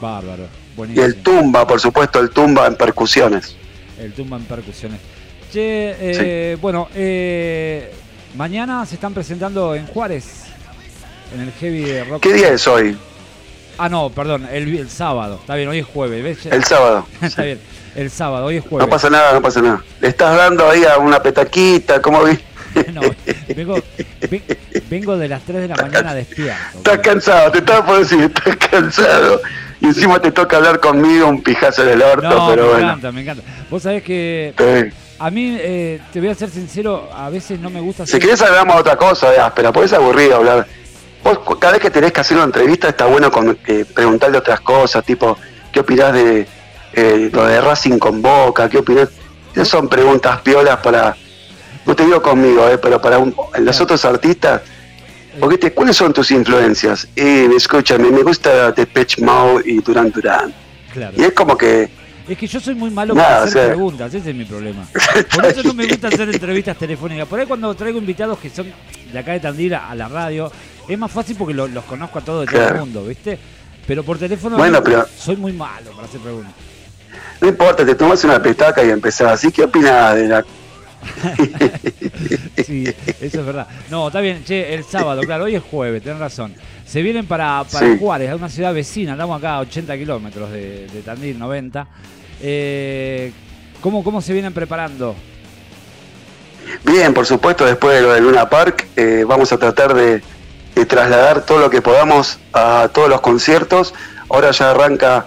Bárbaro, 0.00 0.48
buenísimo. 0.74 1.06
Y 1.06 1.08
el 1.08 1.22
Tumba, 1.22 1.66
por 1.66 1.80
supuesto, 1.80 2.18
el 2.18 2.30
Tumba 2.30 2.66
en 2.66 2.76
percusiones. 2.76 3.54
El 4.00 4.12
Tumba 4.12 4.38
en 4.38 4.44
percusiones. 4.44 5.00
Che, 5.52 5.94
eh, 6.00 6.56
bueno, 6.60 6.88
eh, 6.94 7.92
Mañana 8.36 8.84
se 8.84 8.96
están 8.96 9.14
presentando 9.14 9.74
en 9.74 9.86
Juárez, 9.86 10.44
en 11.34 11.40
el 11.40 11.52
Heavy 11.52 12.02
Rock. 12.02 12.22
¿Qué 12.22 12.34
día 12.34 12.50
es 12.50 12.66
hoy? 12.66 12.94
Ah, 13.78 13.88
no, 13.88 14.10
perdón, 14.10 14.46
el, 14.52 14.90
sábado. 14.90 15.38
Está 15.40 15.54
bien, 15.54 15.70
hoy 15.70 15.78
es 15.78 15.86
jueves. 15.86 16.44
El 16.44 16.64
sábado. 16.64 17.06
Está 17.22 17.44
bien, 17.44 17.58
el 17.94 18.10
sábado, 18.10 18.44
hoy 18.44 18.56
es 18.56 18.62
jueves. 18.62 18.86
No 18.86 18.90
pasa 18.90 19.08
nada, 19.08 19.32
no 19.32 19.40
pasa 19.40 19.62
nada. 19.62 19.82
Le 20.00 20.08
estás 20.08 20.36
dando 20.36 20.68
ahí 20.68 20.84
a 20.84 20.98
una 20.98 21.22
petaquita, 21.22 22.02
¿cómo 22.02 22.24
vi? 22.24 22.38
no, 22.92 23.00
vengo, 23.56 23.78
vengo, 24.90 25.16
de 25.16 25.28
las 25.28 25.42
3 25.42 25.62
de 25.62 25.68
la 25.68 25.76
mañana 25.76 26.14
despierto. 26.14 26.76
Estás 26.76 26.98
cansado, 26.98 27.50
te 27.50 27.58
estaba 27.58 27.86
por 27.86 27.98
decir, 28.00 28.20
estás 28.20 28.56
cansado. 28.56 29.40
Y 29.80 29.86
encima 29.86 30.20
te 30.20 30.30
toca 30.30 30.58
hablar 30.58 30.78
conmigo 30.80 31.26
un 31.26 31.42
pijazo 31.42 31.84
del 31.86 32.02
orto, 32.02 32.28
no, 32.28 32.48
pero 32.50 32.74
me 32.74 32.82
encanta, 32.82 33.12
me 33.12 33.22
encanta. 33.22 33.42
Vos 33.70 33.82
sabés 33.82 34.02
que... 34.02 34.52
A 35.18 35.30
mí, 35.30 35.56
eh, 35.58 36.00
te 36.12 36.20
voy 36.20 36.28
a 36.28 36.34
ser 36.34 36.50
sincero, 36.50 37.08
a 37.12 37.30
veces 37.30 37.58
no 37.58 37.70
me 37.70 37.80
gusta... 37.80 38.06
Si 38.06 38.18
querés 38.18 38.42
hablamos 38.42 38.74
de 38.76 38.80
otra 38.80 38.96
cosa, 38.96 39.30
de 39.30 39.38
áspera, 39.38 39.72
porque 39.72 39.86
es 39.86 39.92
aburrido 39.92 40.36
hablar. 40.36 40.66
Vos, 41.24 41.38
cada 41.58 41.72
vez 41.72 41.82
que 41.82 41.90
tenés 41.90 42.12
que 42.12 42.20
hacer 42.20 42.36
una 42.36 42.44
entrevista 42.44 42.88
está 42.88 43.06
bueno 43.06 43.30
con, 43.30 43.58
eh, 43.66 43.84
preguntarle 43.92 44.38
otras 44.38 44.60
cosas, 44.60 45.04
tipo, 45.04 45.36
¿qué 45.72 45.80
opinás 45.80 46.12
de 46.12 46.46
eh, 46.92 47.30
lo 47.32 47.46
de 47.46 47.60
Racing 47.60 47.98
con 47.98 48.20
Boca? 48.20 48.68
¿Qué 48.68 48.78
opinás? 48.78 49.08
Esas 49.52 49.68
son 49.68 49.88
preguntas 49.88 50.40
piolas 50.42 50.76
para, 50.78 51.16
no 51.86 51.96
te 51.96 52.04
digo 52.04 52.20
conmigo, 52.20 52.68
eh, 52.68 52.76
pero 52.76 53.00
para 53.00 53.18
los 53.58 53.80
otros 53.80 54.04
artistas, 54.04 54.60
porque 55.40 55.72
¿cuáles 55.72 55.96
son 55.96 56.12
tus 56.12 56.30
influencias? 56.30 57.08
Y 57.16 57.54
escúchame, 57.54 58.10
me 58.10 58.22
gusta 58.22 58.72
Depeche 58.72 59.22
Mode 59.22 59.62
y 59.64 59.80
Duran 59.80 60.10
Duran. 60.10 60.52
Y 61.16 61.24
es 61.24 61.32
como 61.32 61.56
que 61.56 61.88
es 62.28 62.38
que 62.38 62.46
yo 62.46 62.60
soy 62.60 62.74
muy 62.74 62.90
malo 62.90 63.14
para 63.14 63.42
hacer 63.42 63.68
preguntas, 63.68 64.12
ese 64.12 64.30
es 64.30 64.36
mi 64.36 64.44
problema. 64.44 64.86
Por 65.34 65.44
eso 65.46 65.62
no 65.62 65.74
me 65.74 65.86
gusta 65.86 66.08
hacer 66.08 66.28
entrevistas 66.28 66.76
telefónicas. 66.76 67.28
Por 67.28 67.40
ahí 67.40 67.46
cuando 67.46 67.74
traigo 67.74 67.98
invitados 67.98 68.38
que 68.38 68.50
son 68.50 68.72
de 69.12 69.18
acá 69.18 69.32
de 69.32 69.40
Tandil 69.40 69.74
a 69.74 69.94
la 69.94 70.08
radio, 70.08 70.50
es 70.88 70.98
más 70.98 71.10
fácil 71.10 71.36
porque 71.36 71.54
los 71.54 71.84
conozco 71.84 72.18
a 72.18 72.22
todos 72.22 72.46
de 72.46 72.52
todo 72.52 72.68
el 72.68 72.74
mundo, 72.76 73.04
¿viste? 73.04 73.38
Pero 73.86 74.02
por 74.02 74.18
teléfono 74.18 74.56
soy 75.16 75.36
muy 75.36 75.52
malo 75.52 75.90
para 75.92 76.08
hacer 76.08 76.20
preguntas. 76.20 76.52
No 77.40 77.48
importa, 77.48 77.84
te 77.84 77.94
tomas 77.94 78.22
una 78.24 78.42
petaca 78.42 78.82
y 78.82 78.90
empezás. 78.90 79.32
¿Así 79.32 79.52
qué 79.52 79.64
opinas 79.64 80.16
de 80.16 80.28
la 80.28 80.44
sí, 82.64 82.84
eso 83.20 83.40
es 83.40 83.46
verdad. 83.46 83.66
No, 83.90 84.08
está 84.08 84.20
bien, 84.20 84.44
che, 84.44 84.74
el 84.74 84.84
sábado, 84.84 85.22
claro, 85.22 85.44
hoy 85.44 85.54
es 85.54 85.62
jueves, 85.62 86.02
tenés 86.02 86.18
razón. 86.18 86.54
Se 86.86 87.02
vienen 87.02 87.26
para, 87.26 87.64
para 87.64 87.96
Juárez, 87.96 88.30
a 88.30 88.36
una 88.36 88.48
ciudad 88.48 88.72
vecina, 88.72 89.12
andamos 89.12 89.38
acá 89.38 89.56
a 89.56 89.60
80 89.60 89.96
kilómetros 89.96 90.50
de, 90.52 90.86
de, 90.86 91.02
Tandil, 91.02 91.38
90. 91.38 91.86
Eh, 92.42 93.32
¿cómo, 93.80 94.04
¿Cómo 94.04 94.20
se 94.20 94.32
vienen 94.32 94.52
preparando? 94.52 95.14
Bien, 96.84 97.14
por 97.14 97.26
supuesto, 97.26 97.64
después 97.64 97.96
de 97.96 98.02
lo 98.02 98.12
de 98.12 98.20
Luna 98.20 98.48
Park, 98.48 98.88
eh, 98.96 99.24
vamos 99.26 99.52
a 99.52 99.58
tratar 99.58 99.94
de, 99.94 100.22
trasladar 100.86 101.46
todo 101.46 101.58
lo 101.58 101.70
que 101.70 101.80
podamos 101.80 102.38
a 102.52 102.88
todos 102.92 103.08
los 103.08 103.20
conciertos. 103.20 103.94
Ahora 104.28 104.50
ya 104.50 104.70
arranca 104.70 105.26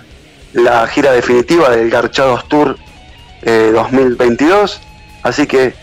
la 0.53 0.85
gira 0.87 1.11
definitiva 1.11 1.69
del 1.69 1.89
Garchados 1.89 2.47
Tour 2.47 2.77
2022. 3.43 4.81
Así 5.23 5.47
que, 5.47 5.73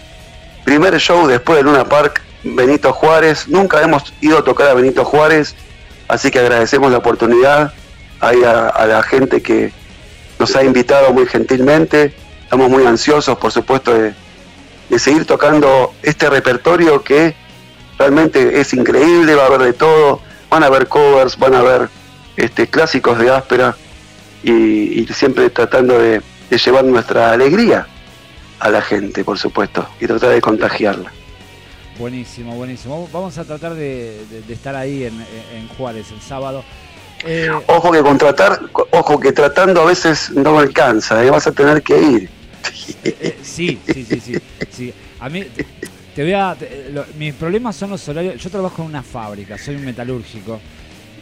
primer 0.65 0.99
show 0.99 1.27
después 1.27 1.59
de 1.59 1.65
Luna 1.65 1.85
Park, 1.85 2.23
Benito 2.55 2.93
Juárez. 2.93 3.49
Nunca 3.49 3.83
hemos 3.83 4.13
ido 4.21 4.39
a 4.39 4.45
tocar 4.45 4.69
a 4.69 4.75
Benito 4.75 5.05
Juárez, 5.05 5.55
así 6.09 6.31
que 6.31 6.39
agradecemos 6.39 6.91
la 6.93 6.99
oportunidad 6.99 7.73
ahí 8.21 8.43
a, 8.45 8.87
la 8.87 9.03
gente 9.03 9.43
que 9.43 9.73
nos 10.39 10.55
ha 10.57 10.63
invitado 10.63 11.13
muy 11.13 11.27
gentilmente. 11.27 12.15
Estamos 12.43 12.71
muy 12.71 12.87
ansiosos, 12.87 13.37
por 13.39 13.51
supuesto, 13.51 13.93
de, 13.93 14.15
seguir 14.99 15.27
tocando 15.27 15.93
este 16.03 16.31
repertorio 16.31 17.03
que 17.03 17.35
realmente 17.99 18.61
es 18.61 18.73
increíble, 18.73 19.35
va 19.35 19.45
a 19.45 19.47
haber 19.47 19.63
de 19.63 19.73
todo, 19.73 20.21
van 20.49 20.63
a 20.63 20.67
haber 20.67 20.87
covers, 20.87 21.37
van 21.37 21.55
a 21.55 21.59
haber 21.59 21.89
este, 22.37 22.69
clásicos 22.69 23.19
de 23.19 23.31
áspera 23.31 23.77
y, 24.45 25.05
siempre 25.13 25.51
tratando 25.51 25.99
de 25.99 26.23
llevar 26.51 26.85
nuestra 26.85 27.33
alegría 27.33 27.87
a 28.61 28.71
la 28.71 28.83
gente, 28.83 29.25
por 29.25 29.39
supuesto, 29.39 29.89
y 30.01 30.07
tratar 30.07 30.31
de 30.31 30.41
contagiarla. 30.41 31.13
Buenísimo, 31.99 32.55
buenísimo. 32.55 33.09
Vamos 33.13 33.39
a 33.39 33.45
tratar 33.45 33.75
de, 33.75 34.23
estar 34.49 34.75
ahí 34.75 35.05
en, 35.05 35.69
Juárez 35.77 36.11
el 36.13 36.21
sábado. 36.21 36.63
Eh, 37.25 37.49
ojo 37.67 37.91
que 37.91 38.03
contratar, 38.03 38.61
ojo 38.91 39.19
que 39.19 39.33
tratando 39.33 39.81
a 39.81 39.87
veces 39.87 40.31
no 40.31 40.59
alcanza, 40.59 41.25
¿eh? 41.25 41.31
vas 41.31 41.47
a 41.47 41.53
tener 41.53 41.83
que 41.83 41.99
ir. 41.99 42.31
Eh, 43.03 43.39
sí, 43.43 43.81
sí, 43.87 44.05
sí, 44.05 44.39
sí, 44.71 44.95
A 45.19 45.29
mí, 45.31 45.45
te 46.15 46.23
voy 46.23 46.35
a, 46.35 46.55
mis 47.19 47.35
problemas 47.35 47.75
son 47.75 47.91
los 47.91 48.07
horarios. 48.09 48.43
Yo 48.43 48.51
trabajo 48.51 48.83
en 48.83 48.89
una 48.89 49.03
fábrica, 49.03 49.57
soy 49.57 49.77
un 49.77 49.85
metalúrgico 49.87 50.61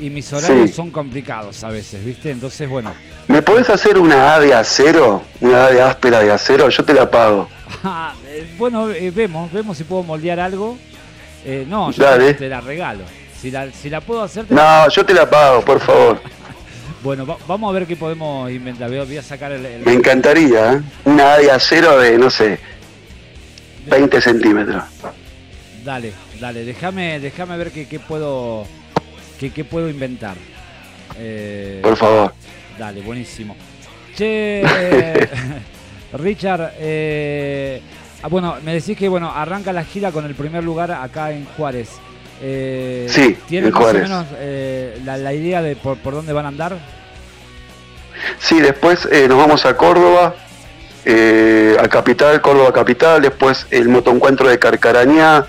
y 0.00 0.10
mis 0.10 0.32
horarios 0.32 0.72
son 0.72 0.90
complicados 0.90 1.62
a 1.64 1.68
veces, 1.68 2.04
¿viste? 2.04 2.30
Entonces, 2.30 2.68
bueno. 2.68 2.92
¿Me 3.28 3.42
podés 3.42 3.70
hacer 3.70 3.98
una 3.98 4.34
A 4.34 4.40
de 4.40 4.52
acero? 4.54 5.22
Una 5.40 5.66
A 5.66 5.70
de 5.70 5.82
áspera 5.82 6.20
de 6.20 6.32
acero, 6.32 6.68
yo 6.68 6.84
te 6.84 6.94
la 6.94 7.10
pago. 7.10 7.48
Ah, 7.86 8.14
eh, 8.28 8.54
bueno, 8.56 8.90
eh, 8.90 9.10
vemos, 9.10 9.52
vemos 9.52 9.76
si 9.76 9.84
puedo 9.84 10.02
moldear 10.02 10.40
algo. 10.40 10.78
Eh, 11.44 11.66
no, 11.68 11.90
yo 11.90 12.04
te, 12.34 12.48
la 12.48 12.60
regalo. 12.60 13.04
Si 13.38 13.50
la, 13.50 13.70
si 13.72 13.90
la 13.90 14.00
puedo 14.00 14.22
hacer. 14.22 14.46
no, 14.48 14.88
yo 14.88 15.04
te 15.04 15.12
la 15.12 15.28
pago, 15.28 15.62
por 15.62 15.80
favor. 15.80 16.20
bueno, 17.02 17.26
vamos 17.46 17.70
a 17.70 17.72
ver 17.74 17.86
qué 17.86 17.96
podemos 17.96 18.50
inventar. 18.50 18.88
Voy 18.88 19.18
a 19.18 19.22
sacar 19.22 19.52
el. 19.52 19.84
Me 19.84 19.92
encantaría, 19.92 20.74
¿eh? 20.74 20.82
Una 21.04 21.34
A 21.34 21.38
de 21.38 21.50
acero 21.50 21.98
de, 21.98 22.16
no 22.16 22.30
sé, 22.30 22.58
20 23.86 24.20
centímetros. 24.20 24.84
Dale, 25.84 26.12
dale, 26.40 26.64
déjame, 26.64 27.20
déjame 27.20 27.56
ver 27.58 27.70
qué, 27.70 27.86
qué 27.86 27.98
puedo 27.98 28.66
¿Qué, 29.38 29.64
puedo 29.64 29.88
inventar? 29.88 30.36
Eh, 31.18 31.80
Por 31.82 31.96
favor. 31.96 32.32
Dale, 32.78 33.00
buenísimo. 33.02 33.56
Che, 34.16 34.62
eh, 34.62 35.28
Richard, 36.14 36.72
eh, 36.78 37.80
ah, 38.22 38.28
bueno, 38.28 38.56
me 38.64 38.74
decís 38.74 38.96
que 38.96 39.08
bueno 39.08 39.32
arranca 39.34 39.72
la 39.72 39.84
gira 39.84 40.12
con 40.12 40.24
el 40.24 40.34
primer 40.34 40.62
lugar 40.62 40.92
acá 40.92 41.32
en 41.32 41.44
Juárez. 41.56 41.90
sí, 42.40 43.36
¿Tiene 43.48 43.70
más 43.70 43.84
o 43.84 43.92
menos 43.92 44.26
la, 45.04 45.32
idea 45.32 45.62
de 45.62 45.76
por, 45.76 45.98
dónde 46.02 46.32
van 46.32 46.44
a 46.46 46.48
andar? 46.48 46.78
Sí, 48.38 48.60
después 48.60 49.08
nos 49.28 49.36
vamos 49.36 49.66
a 49.66 49.76
Córdoba, 49.76 50.36
a 51.06 51.88
Capital, 51.88 52.40
Córdoba 52.40 52.72
Capital, 52.72 53.22
después 53.22 53.66
el 53.70 53.88
motoencuentro 53.88 54.48
de 54.48 54.58
Carcarañá, 54.58 55.46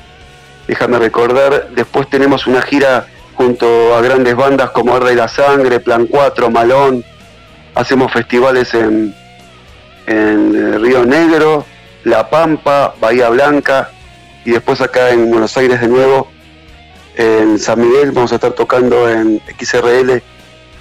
déjame 0.68 0.98
recordar, 0.98 1.70
después 1.76 2.10
tenemos 2.10 2.48
una 2.48 2.64
gira 2.64 3.08
junto 3.36 3.96
a 3.96 4.02
grandes 4.02 4.36
bandas 4.36 4.72
como 4.72 4.96
Arde 4.96 5.14
y 5.14 5.16
la 5.16 5.28
Sangre, 5.28 5.80
Plan 5.80 6.08
4, 6.08 6.50
Malón. 6.50 7.04
Hacemos 7.76 8.12
festivales 8.12 8.74
en, 8.74 9.14
en 10.08 10.56
eh, 10.56 10.78
Río 10.78 11.06
Negro, 11.06 11.66
La 12.04 12.30
Pampa, 12.30 12.96
Bahía 13.00 13.30
Blanca 13.30 13.92
y 14.46 14.52
después 14.52 14.80
acá 14.82 15.10
en 15.10 15.30
Buenos 15.30 15.58
Aires 15.58 15.82
de 15.82 15.88
nuevo, 15.88 16.30
en 17.16 17.60
San 17.60 17.82
Miguel, 17.82 18.12
vamos 18.12 18.32
a 18.32 18.36
estar 18.36 18.54
tocando 18.54 19.10
en 19.10 19.42
XRL 19.60 20.22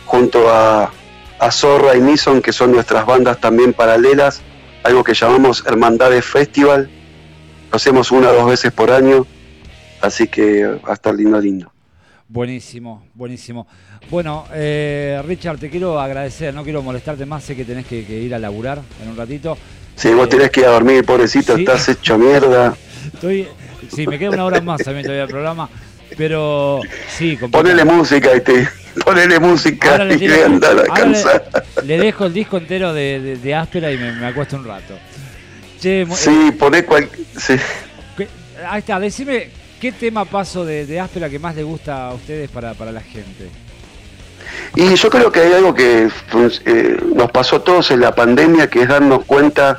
junto 0.04 0.50
a, 0.50 0.92
a 1.38 1.50
Zorra 1.50 1.96
y 1.96 2.00
Nison, 2.00 2.42
que 2.42 2.52
son 2.52 2.72
nuestras 2.72 3.06
bandas 3.06 3.40
también 3.40 3.72
paralelas, 3.72 4.42
algo 4.82 5.02
que 5.02 5.14
llamamos 5.14 5.64
Hermandades 5.66 6.24
Festival. 6.24 6.90
Lo 7.70 7.76
hacemos 7.76 8.10
una 8.10 8.30
o 8.30 8.34
dos 8.34 8.46
veces 8.46 8.72
por 8.72 8.90
año, 8.90 9.26
así 10.02 10.28
que 10.28 10.66
va 10.66 10.90
a 10.90 10.94
estar 10.94 11.14
lindo, 11.14 11.40
lindo. 11.40 11.73
Buenísimo, 12.28 13.06
buenísimo. 13.14 13.66
Bueno, 14.10 14.46
eh, 14.54 15.20
Richard, 15.26 15.58
te 15.58 15.68
quiero 15.68 16.00
agradecer, 16.00 16.54
no 16.54 16.64
quiero 16.64 16.82
molestarte 16.82 17.26
más, 17.26 17.44
sé 17.44 17.54
que 17.54 17.64
tenés 17.64 17.86
que, 17.86 18.00
ir 18.00 18.34
a 18.34 18.38
laburar 18.38 18.80
en 19.02 19.10
un 19.10 19.16
ratito. 19.16 19.58
Sí, 19.94 20.08
vos 20.10 20.28
tenés 20.28 20.50
que 20.50 20.60
ir 20.60 20.66
a 20.66 20.70
dormir, 20.70 21.04
pobrecito, 21.04 21.54
estás 21.54 21.88
hecho 21.90 22.16
mierda. 22.18 22.74
Estoy, 23.12 23.46
sí, 23.94 24.06
me 24.06 24.18
queda 24.18 24.30
una 24.30 24.44
hora 24.46 24.60
más 24.62 24.82
también 24.82 25.04
todavía 25.04 25.24
el 25.24 25.28
programa, 25.28 25.68
pero 26.16 26.80
sí. 27.08 27.38
Ponele 27.50 27.84
música 27.84 28.34
y 28.34 28.40
te, 28.40 28.68
ponele 29.04 29.38
música 29.38 30.02
y 30.06 30.26
le, 30.26 30.44
a 30.44 30.48
descansar. 30.48 31.44
Le, 31.84 31.98
dejo 31.98 32.24
el 32.24 32.32
disco 32.32 32.56
entero 32.56 32.94
de, 32.94 33.54
Áspera 33.54 33.92
y 33.92 33.98
me, 33.98 34.26
acuesto 34.26 34.56
un 34.56 34.64
rato. 34.64 34.94
sí, 35.78 35.90
eh, 35.90 36.52
poné 36.58 36.84
cual... 36.84 37.06
Sí. 37.36 37.54
Ahí 38.66 38.78
está, 38.78 38.98
decime 38.98 39.63
¿Qué 39.84 39.92
tema 39.92 40.24
paso 40.24 40.64
de, 40.64 40.98
áspera 40.98 41.28
que 41.28 41.38
más 41.38 41.54
le 41.54 41.62
gusta 41.62 42.08
a 42.08 42.14
ustedes 42.14 42.48
para, 42.48 42.72
la 42.90 43.02
gente? 43.02 43.50
Y 44.74 44.94
yo 44.94 45.10
creo 45.10 45.30
que 45.30 45.40
hay 45.40 45.52
algo 45.52 45.74
que 45.74 46.08
pues, 46.32 46.62
eh, 46.64 46.96
nos 47.14 47.30
pasó 47.30 47.56
a 47.56 47.64
todos 47.64 47.90
en 47.90 48.00
la 48.00 48.14
pandemia, 48.14 48.70
que 48.70 48.80
es 48.80 48.88
darnos 48.88 49.26
cuenta 49.26 49.78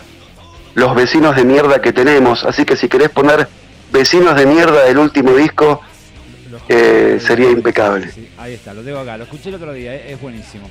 los 0.76 0.94
vecinos 0.94 1.36
de 1.36 1.44
mierda 1.44 1.82
que 1.82 1.92
tenemos. 1.92 2.44
Así 2.44 2.66
que 2.66 2.76
si 2.76 2.88
querés 2.88 3.10
poner 3.10 3.48
vecinos 3.92 4.36
de 4.36 4.46
mierda 4.46 4.84
del 4.84 5.00
último 5.00 5.34
disco, 5.34 5.82
eh, 6.70 7.18
sería 7.20 7.50
impecable. 7.50 8.08
ahí 8.38 8.54
está, 8.54 8.76
lo 8.76 8.84
tengo 8.84 9.00
acá. 9.00 9.18
Lo 9.18 9.24
escuché 9.24 9.50
el 9.50 9.56
otro 9.56 9.74
día, 9.74 9.96
eh, 9.96 10.12
es 10.14 10.22
buenísimo. 10.22 10.70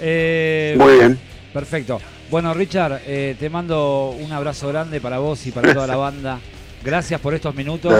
Muy 0.00 0.98
bien. 0.98 1.16
Perfecto. 1.52 2.00
Bueno, 2.28 2.52
Richard, 2.52 3.02
te 3.04 3.50
mando 3.50 4.16
un 4.18 4.32
abrazo 4.32 4.66
grande 4.66 5.00
para 5.00 5.18
vos 5.18 5.46
y 5.46 5.52
para 5.52 5.72
toda 5.72 5.86
la 5.86 5.96
banda. 6.10 6.40
Gracias 6.82 7.20
por 7.20 7.34
estos 7.34 7.54
minutos. 7.54 7.94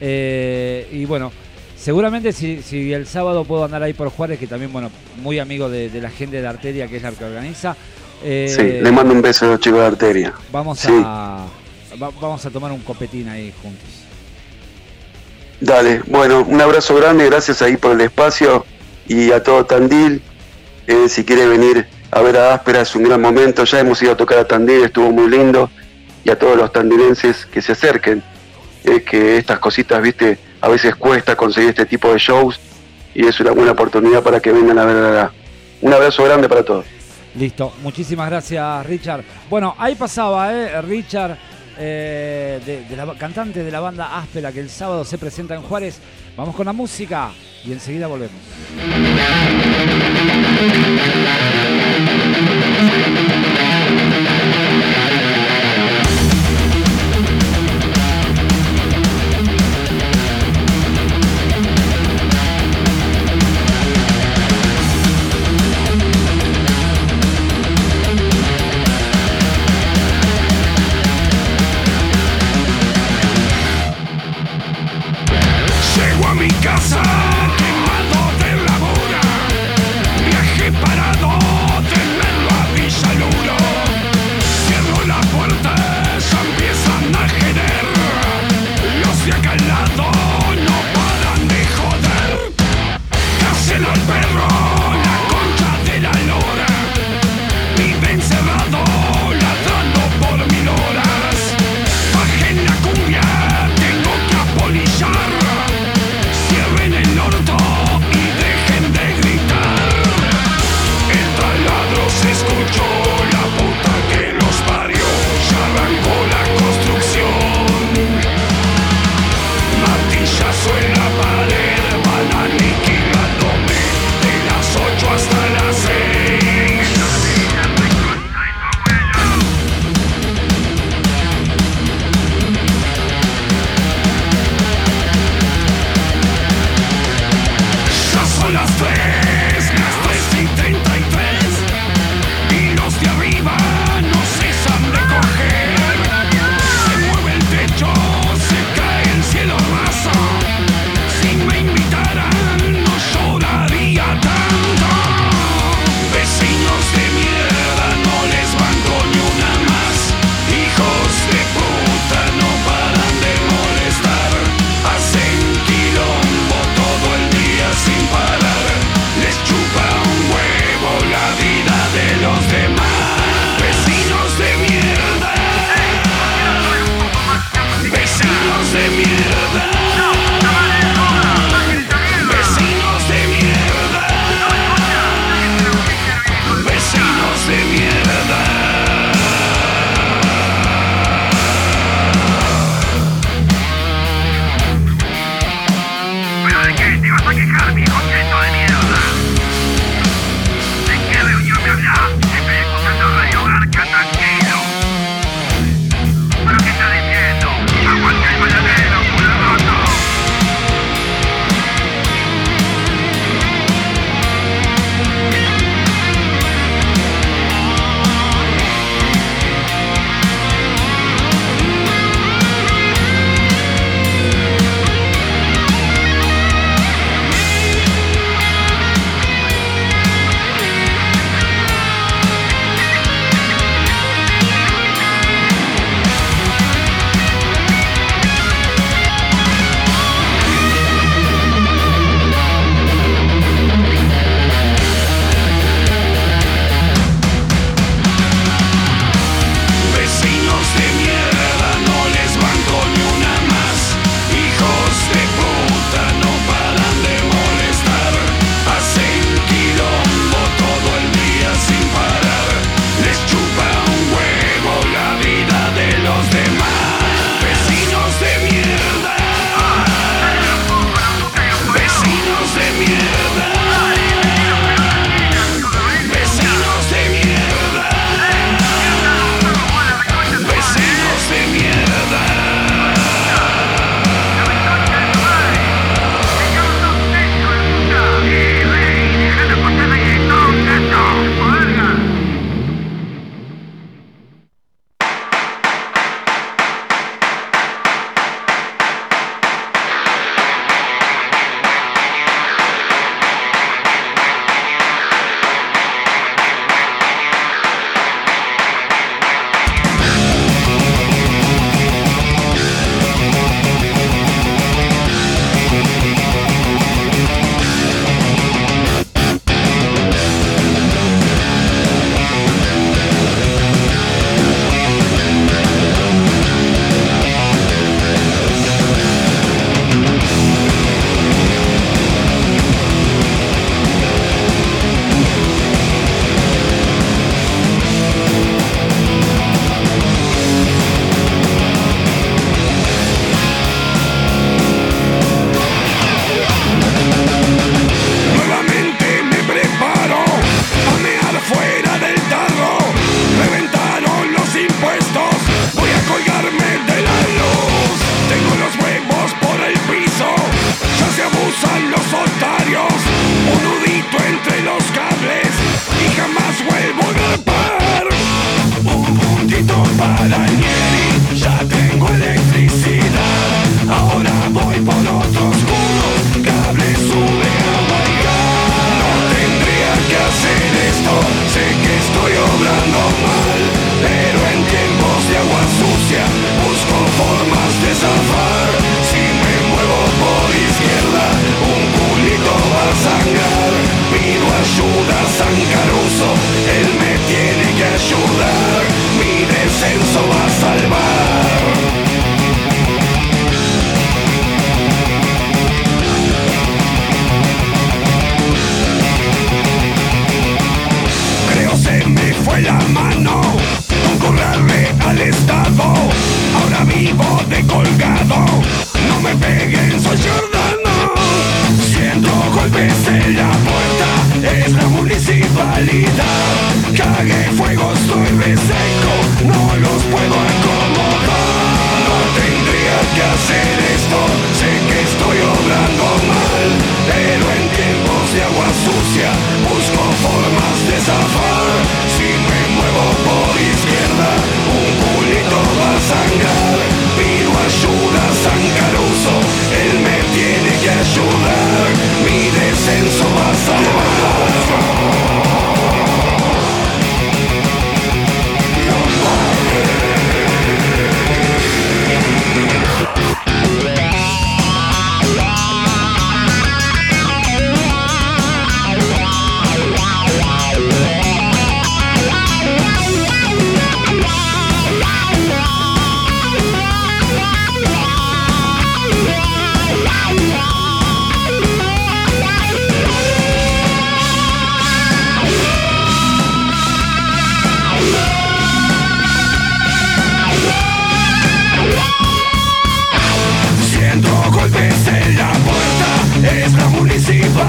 Eh, 0.00 0.88
y 0.92 1.04
bueno, 1.04 1.32
seguramente 1.76 2.32
si, 2.32 2.62
si, 2.62 2.92
el 2.92 3.06
sábado 3.06 3.44
puedo 3.44 3.64
andar 3.64 3.82
ahí 3.82 3.92
por 3.92 4.10
Juárez, 4.10 4.38
que 4.38 4.46
también, 4.46 4.72
bueno, 4.72 4.90
muy 5.22 5.38
amigo 5.38 5.68
de, 5.68 5.90
la 6.00 6.10
gente 6.10 6.40
de 6.40 6.46
Arteria, 6.46 6.88
que 6.88 6.96
es 6.96 7.02
la 7.02 7.12
que 7.12 7.24
organiza. 7.24 7.76
Eh, 8.22 8.52
sí, 8.54 8.62
le 8.82 8.92
mando 8.92 9.12
un 9.14 9.22
beso 9.22 9.46
a 9.46 9.50
los 9.50 9.60
chicos 9.60 9.80
de 9.80 9.86
Arteria. 9.86 10.34
Vamos, 10.50 10.84
a, 10.86 11.46
vamos 11.98 12.44
a 12.44 12.50
tomar 12.50 12.72
un 12.72 12.80
copetín 12.80 13.28
ahí 13.28 13.52
juntos. 13.62 13.88
Dale, 15.60 16.02
bueno, 16.06 16.44
un 16.46 16.60
abrazo 16.60 16.94
grande, 16.96 17.24
gracias 17.26 17.62
ahí 17.62 17.76
por 17.76 17.92
el 17.92 18.00
espacio 18.02 18.66
y 19.08 19.32
a 19.32 19.42
todo 19.42 19.64
Tandil. 19.64 20.20
Eh, 20.86 21.08
si 21.08 21.24
quiere 21.24 21.46
venir 21.46 21.86
a 22.10 22.20
ver 22.20 22.36
a 22.36 22.54
Áspera 22.54 22.82
es 22.82 22.94
un 22.94 23.04
gran 23.04 23.20
momento, 23.20 23.64
ya 23.64 23.80
hemos 23.80 24.00
ido 24.02 24.12
a 24.12 24.16
tocar 24.16 24.38
a 24.38 24.44
Tandil, 24.46 24.84
estuvo 24.84 25.10
muy 25.10 25.28
lindo. 25.28 25.70
Y 26.24 26.30
a 26.30 26.38
todos 26.38 26.56
los 26.56 26.72
tandilenses 26.72 27.46
que 27.46 27.62
se 27.62 27.72
acerquen 27.72 28.22
es 28.86 29.02
que 29.02 29.36
estas 29.36 29.58
cositas, 29.58 30.00
viste, 30.00 30.38
a 30.60 30.68
veces 30.68 30.94
cuesta 30.94 31.36
conseguir 31.36 31.70
este 31.70 31.86
tipo 31.86 32.12
de 32.12 32.18
shows 32.18 32.58
y 33.14 33.26
es 33.26 33.38
una 33.40 33.50
buena 33.50 33.72
oportunidad 33.72 34.22
para 34.22 34.40
que 34.40 34.52
vengan 34.52 34.78
a 34.78 34.84
ver 34.84 35.28
Un 35.80 35.92
abrazo 35.92 36.24
grande 36.24 36.48
para 36.48 36.62
todos. 36.62 36.86
Listo, 37.34 37.72
muchísimas 37.82 38.30
gracias 38.30 38.86
Richard. 38.86 39.22
Bueno, 39.50 39.74
ahí 39.78 39.94
pasaba, 39.94 40.54
¿eh? 40.54 40.80
Richard 40.82 41.36
eh, 41.78 42.60
de, 42.88 42.96
la 42.96 43.12
cantante 43.14 43.62
de 43.62 43.70
la 43.70 43.80
banda 43.80 44.16
Áspera 44.18 44.50
que 44.52 44.60
el 44.60 44.70
sábado 44.70 45.04
se 45.04 45.18
presenta 45.18 45.54
en 45.54 45.62
Juárez. 45.62 46.00
Vamos 46.36 46.54
con 46.54 46.66
la 46.66 46.72
música 46.72 47.30
y 47.64 47.72
enseguida 47.72 48.06
volvemos. 48.06 48.40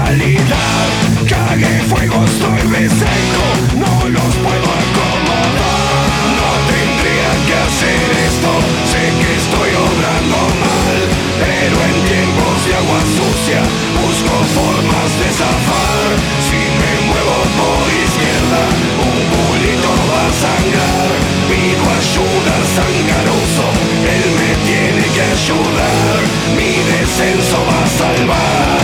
realidad. 0.08 0.88
Cagué 1.28 1.82
fuego, 1.90 2.24
estoy 2.24 2.60
reseco, 2.72 3.44
no 3.76 4.08
los 4.08 4.32
puedo 4.44 4.68
acomodar. 4.82 6.04
No 6.38 6.50
tendría 6.72 7.30
que 7.46 7.54
hacer 7.66 8.04
esto, 8.28 8.52
sé 8.90 9.02
que 9.20 9.30
estoy 9.42 9.70
obrando 9.86 10.38
mal, 10.64 10.96
pero 11.44 11.76
en 11.88 11.96
tiempos 12.08 12.56
de 12.66 12.72
agua 12.82 13.00
sucia 13.18 13.60
busco 14.00 14.34
formas 14.56 15.10
de 15.20 15.28
zafar. 15.40 16.08
Si 16.46 16.60
me 16.80 16.92
muevo 17.08 17.36
por 17.60 17.84
izquierda, 18.06 18.62
un 19.08 19.20
bulito 19.36 19.90
va 20.08 20.22
a 20.24 20.38
sangrar. 20.44 21.10
Pido 21.48 21.84
ayuda 22.00 22.54
sangaroso, 22.76 23.66
él 24.14 24.24
me 24.40 24.50
tiene 24.68 25.04
que 25.14 25.22
ayudar. 25.36 26.16
Mi 26.56 26.72
descenso 26.92 27.58
va 27.68 27.78
a 27.84 27.88
salvar. 28.00 28.77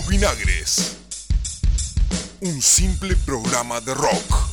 Vinagres. 0.00 0.96
Un 2.40 2.62
simple 2.62 3.14
programa 3.26 3.80
de 3.80 3.92
rock. 3.92 4.51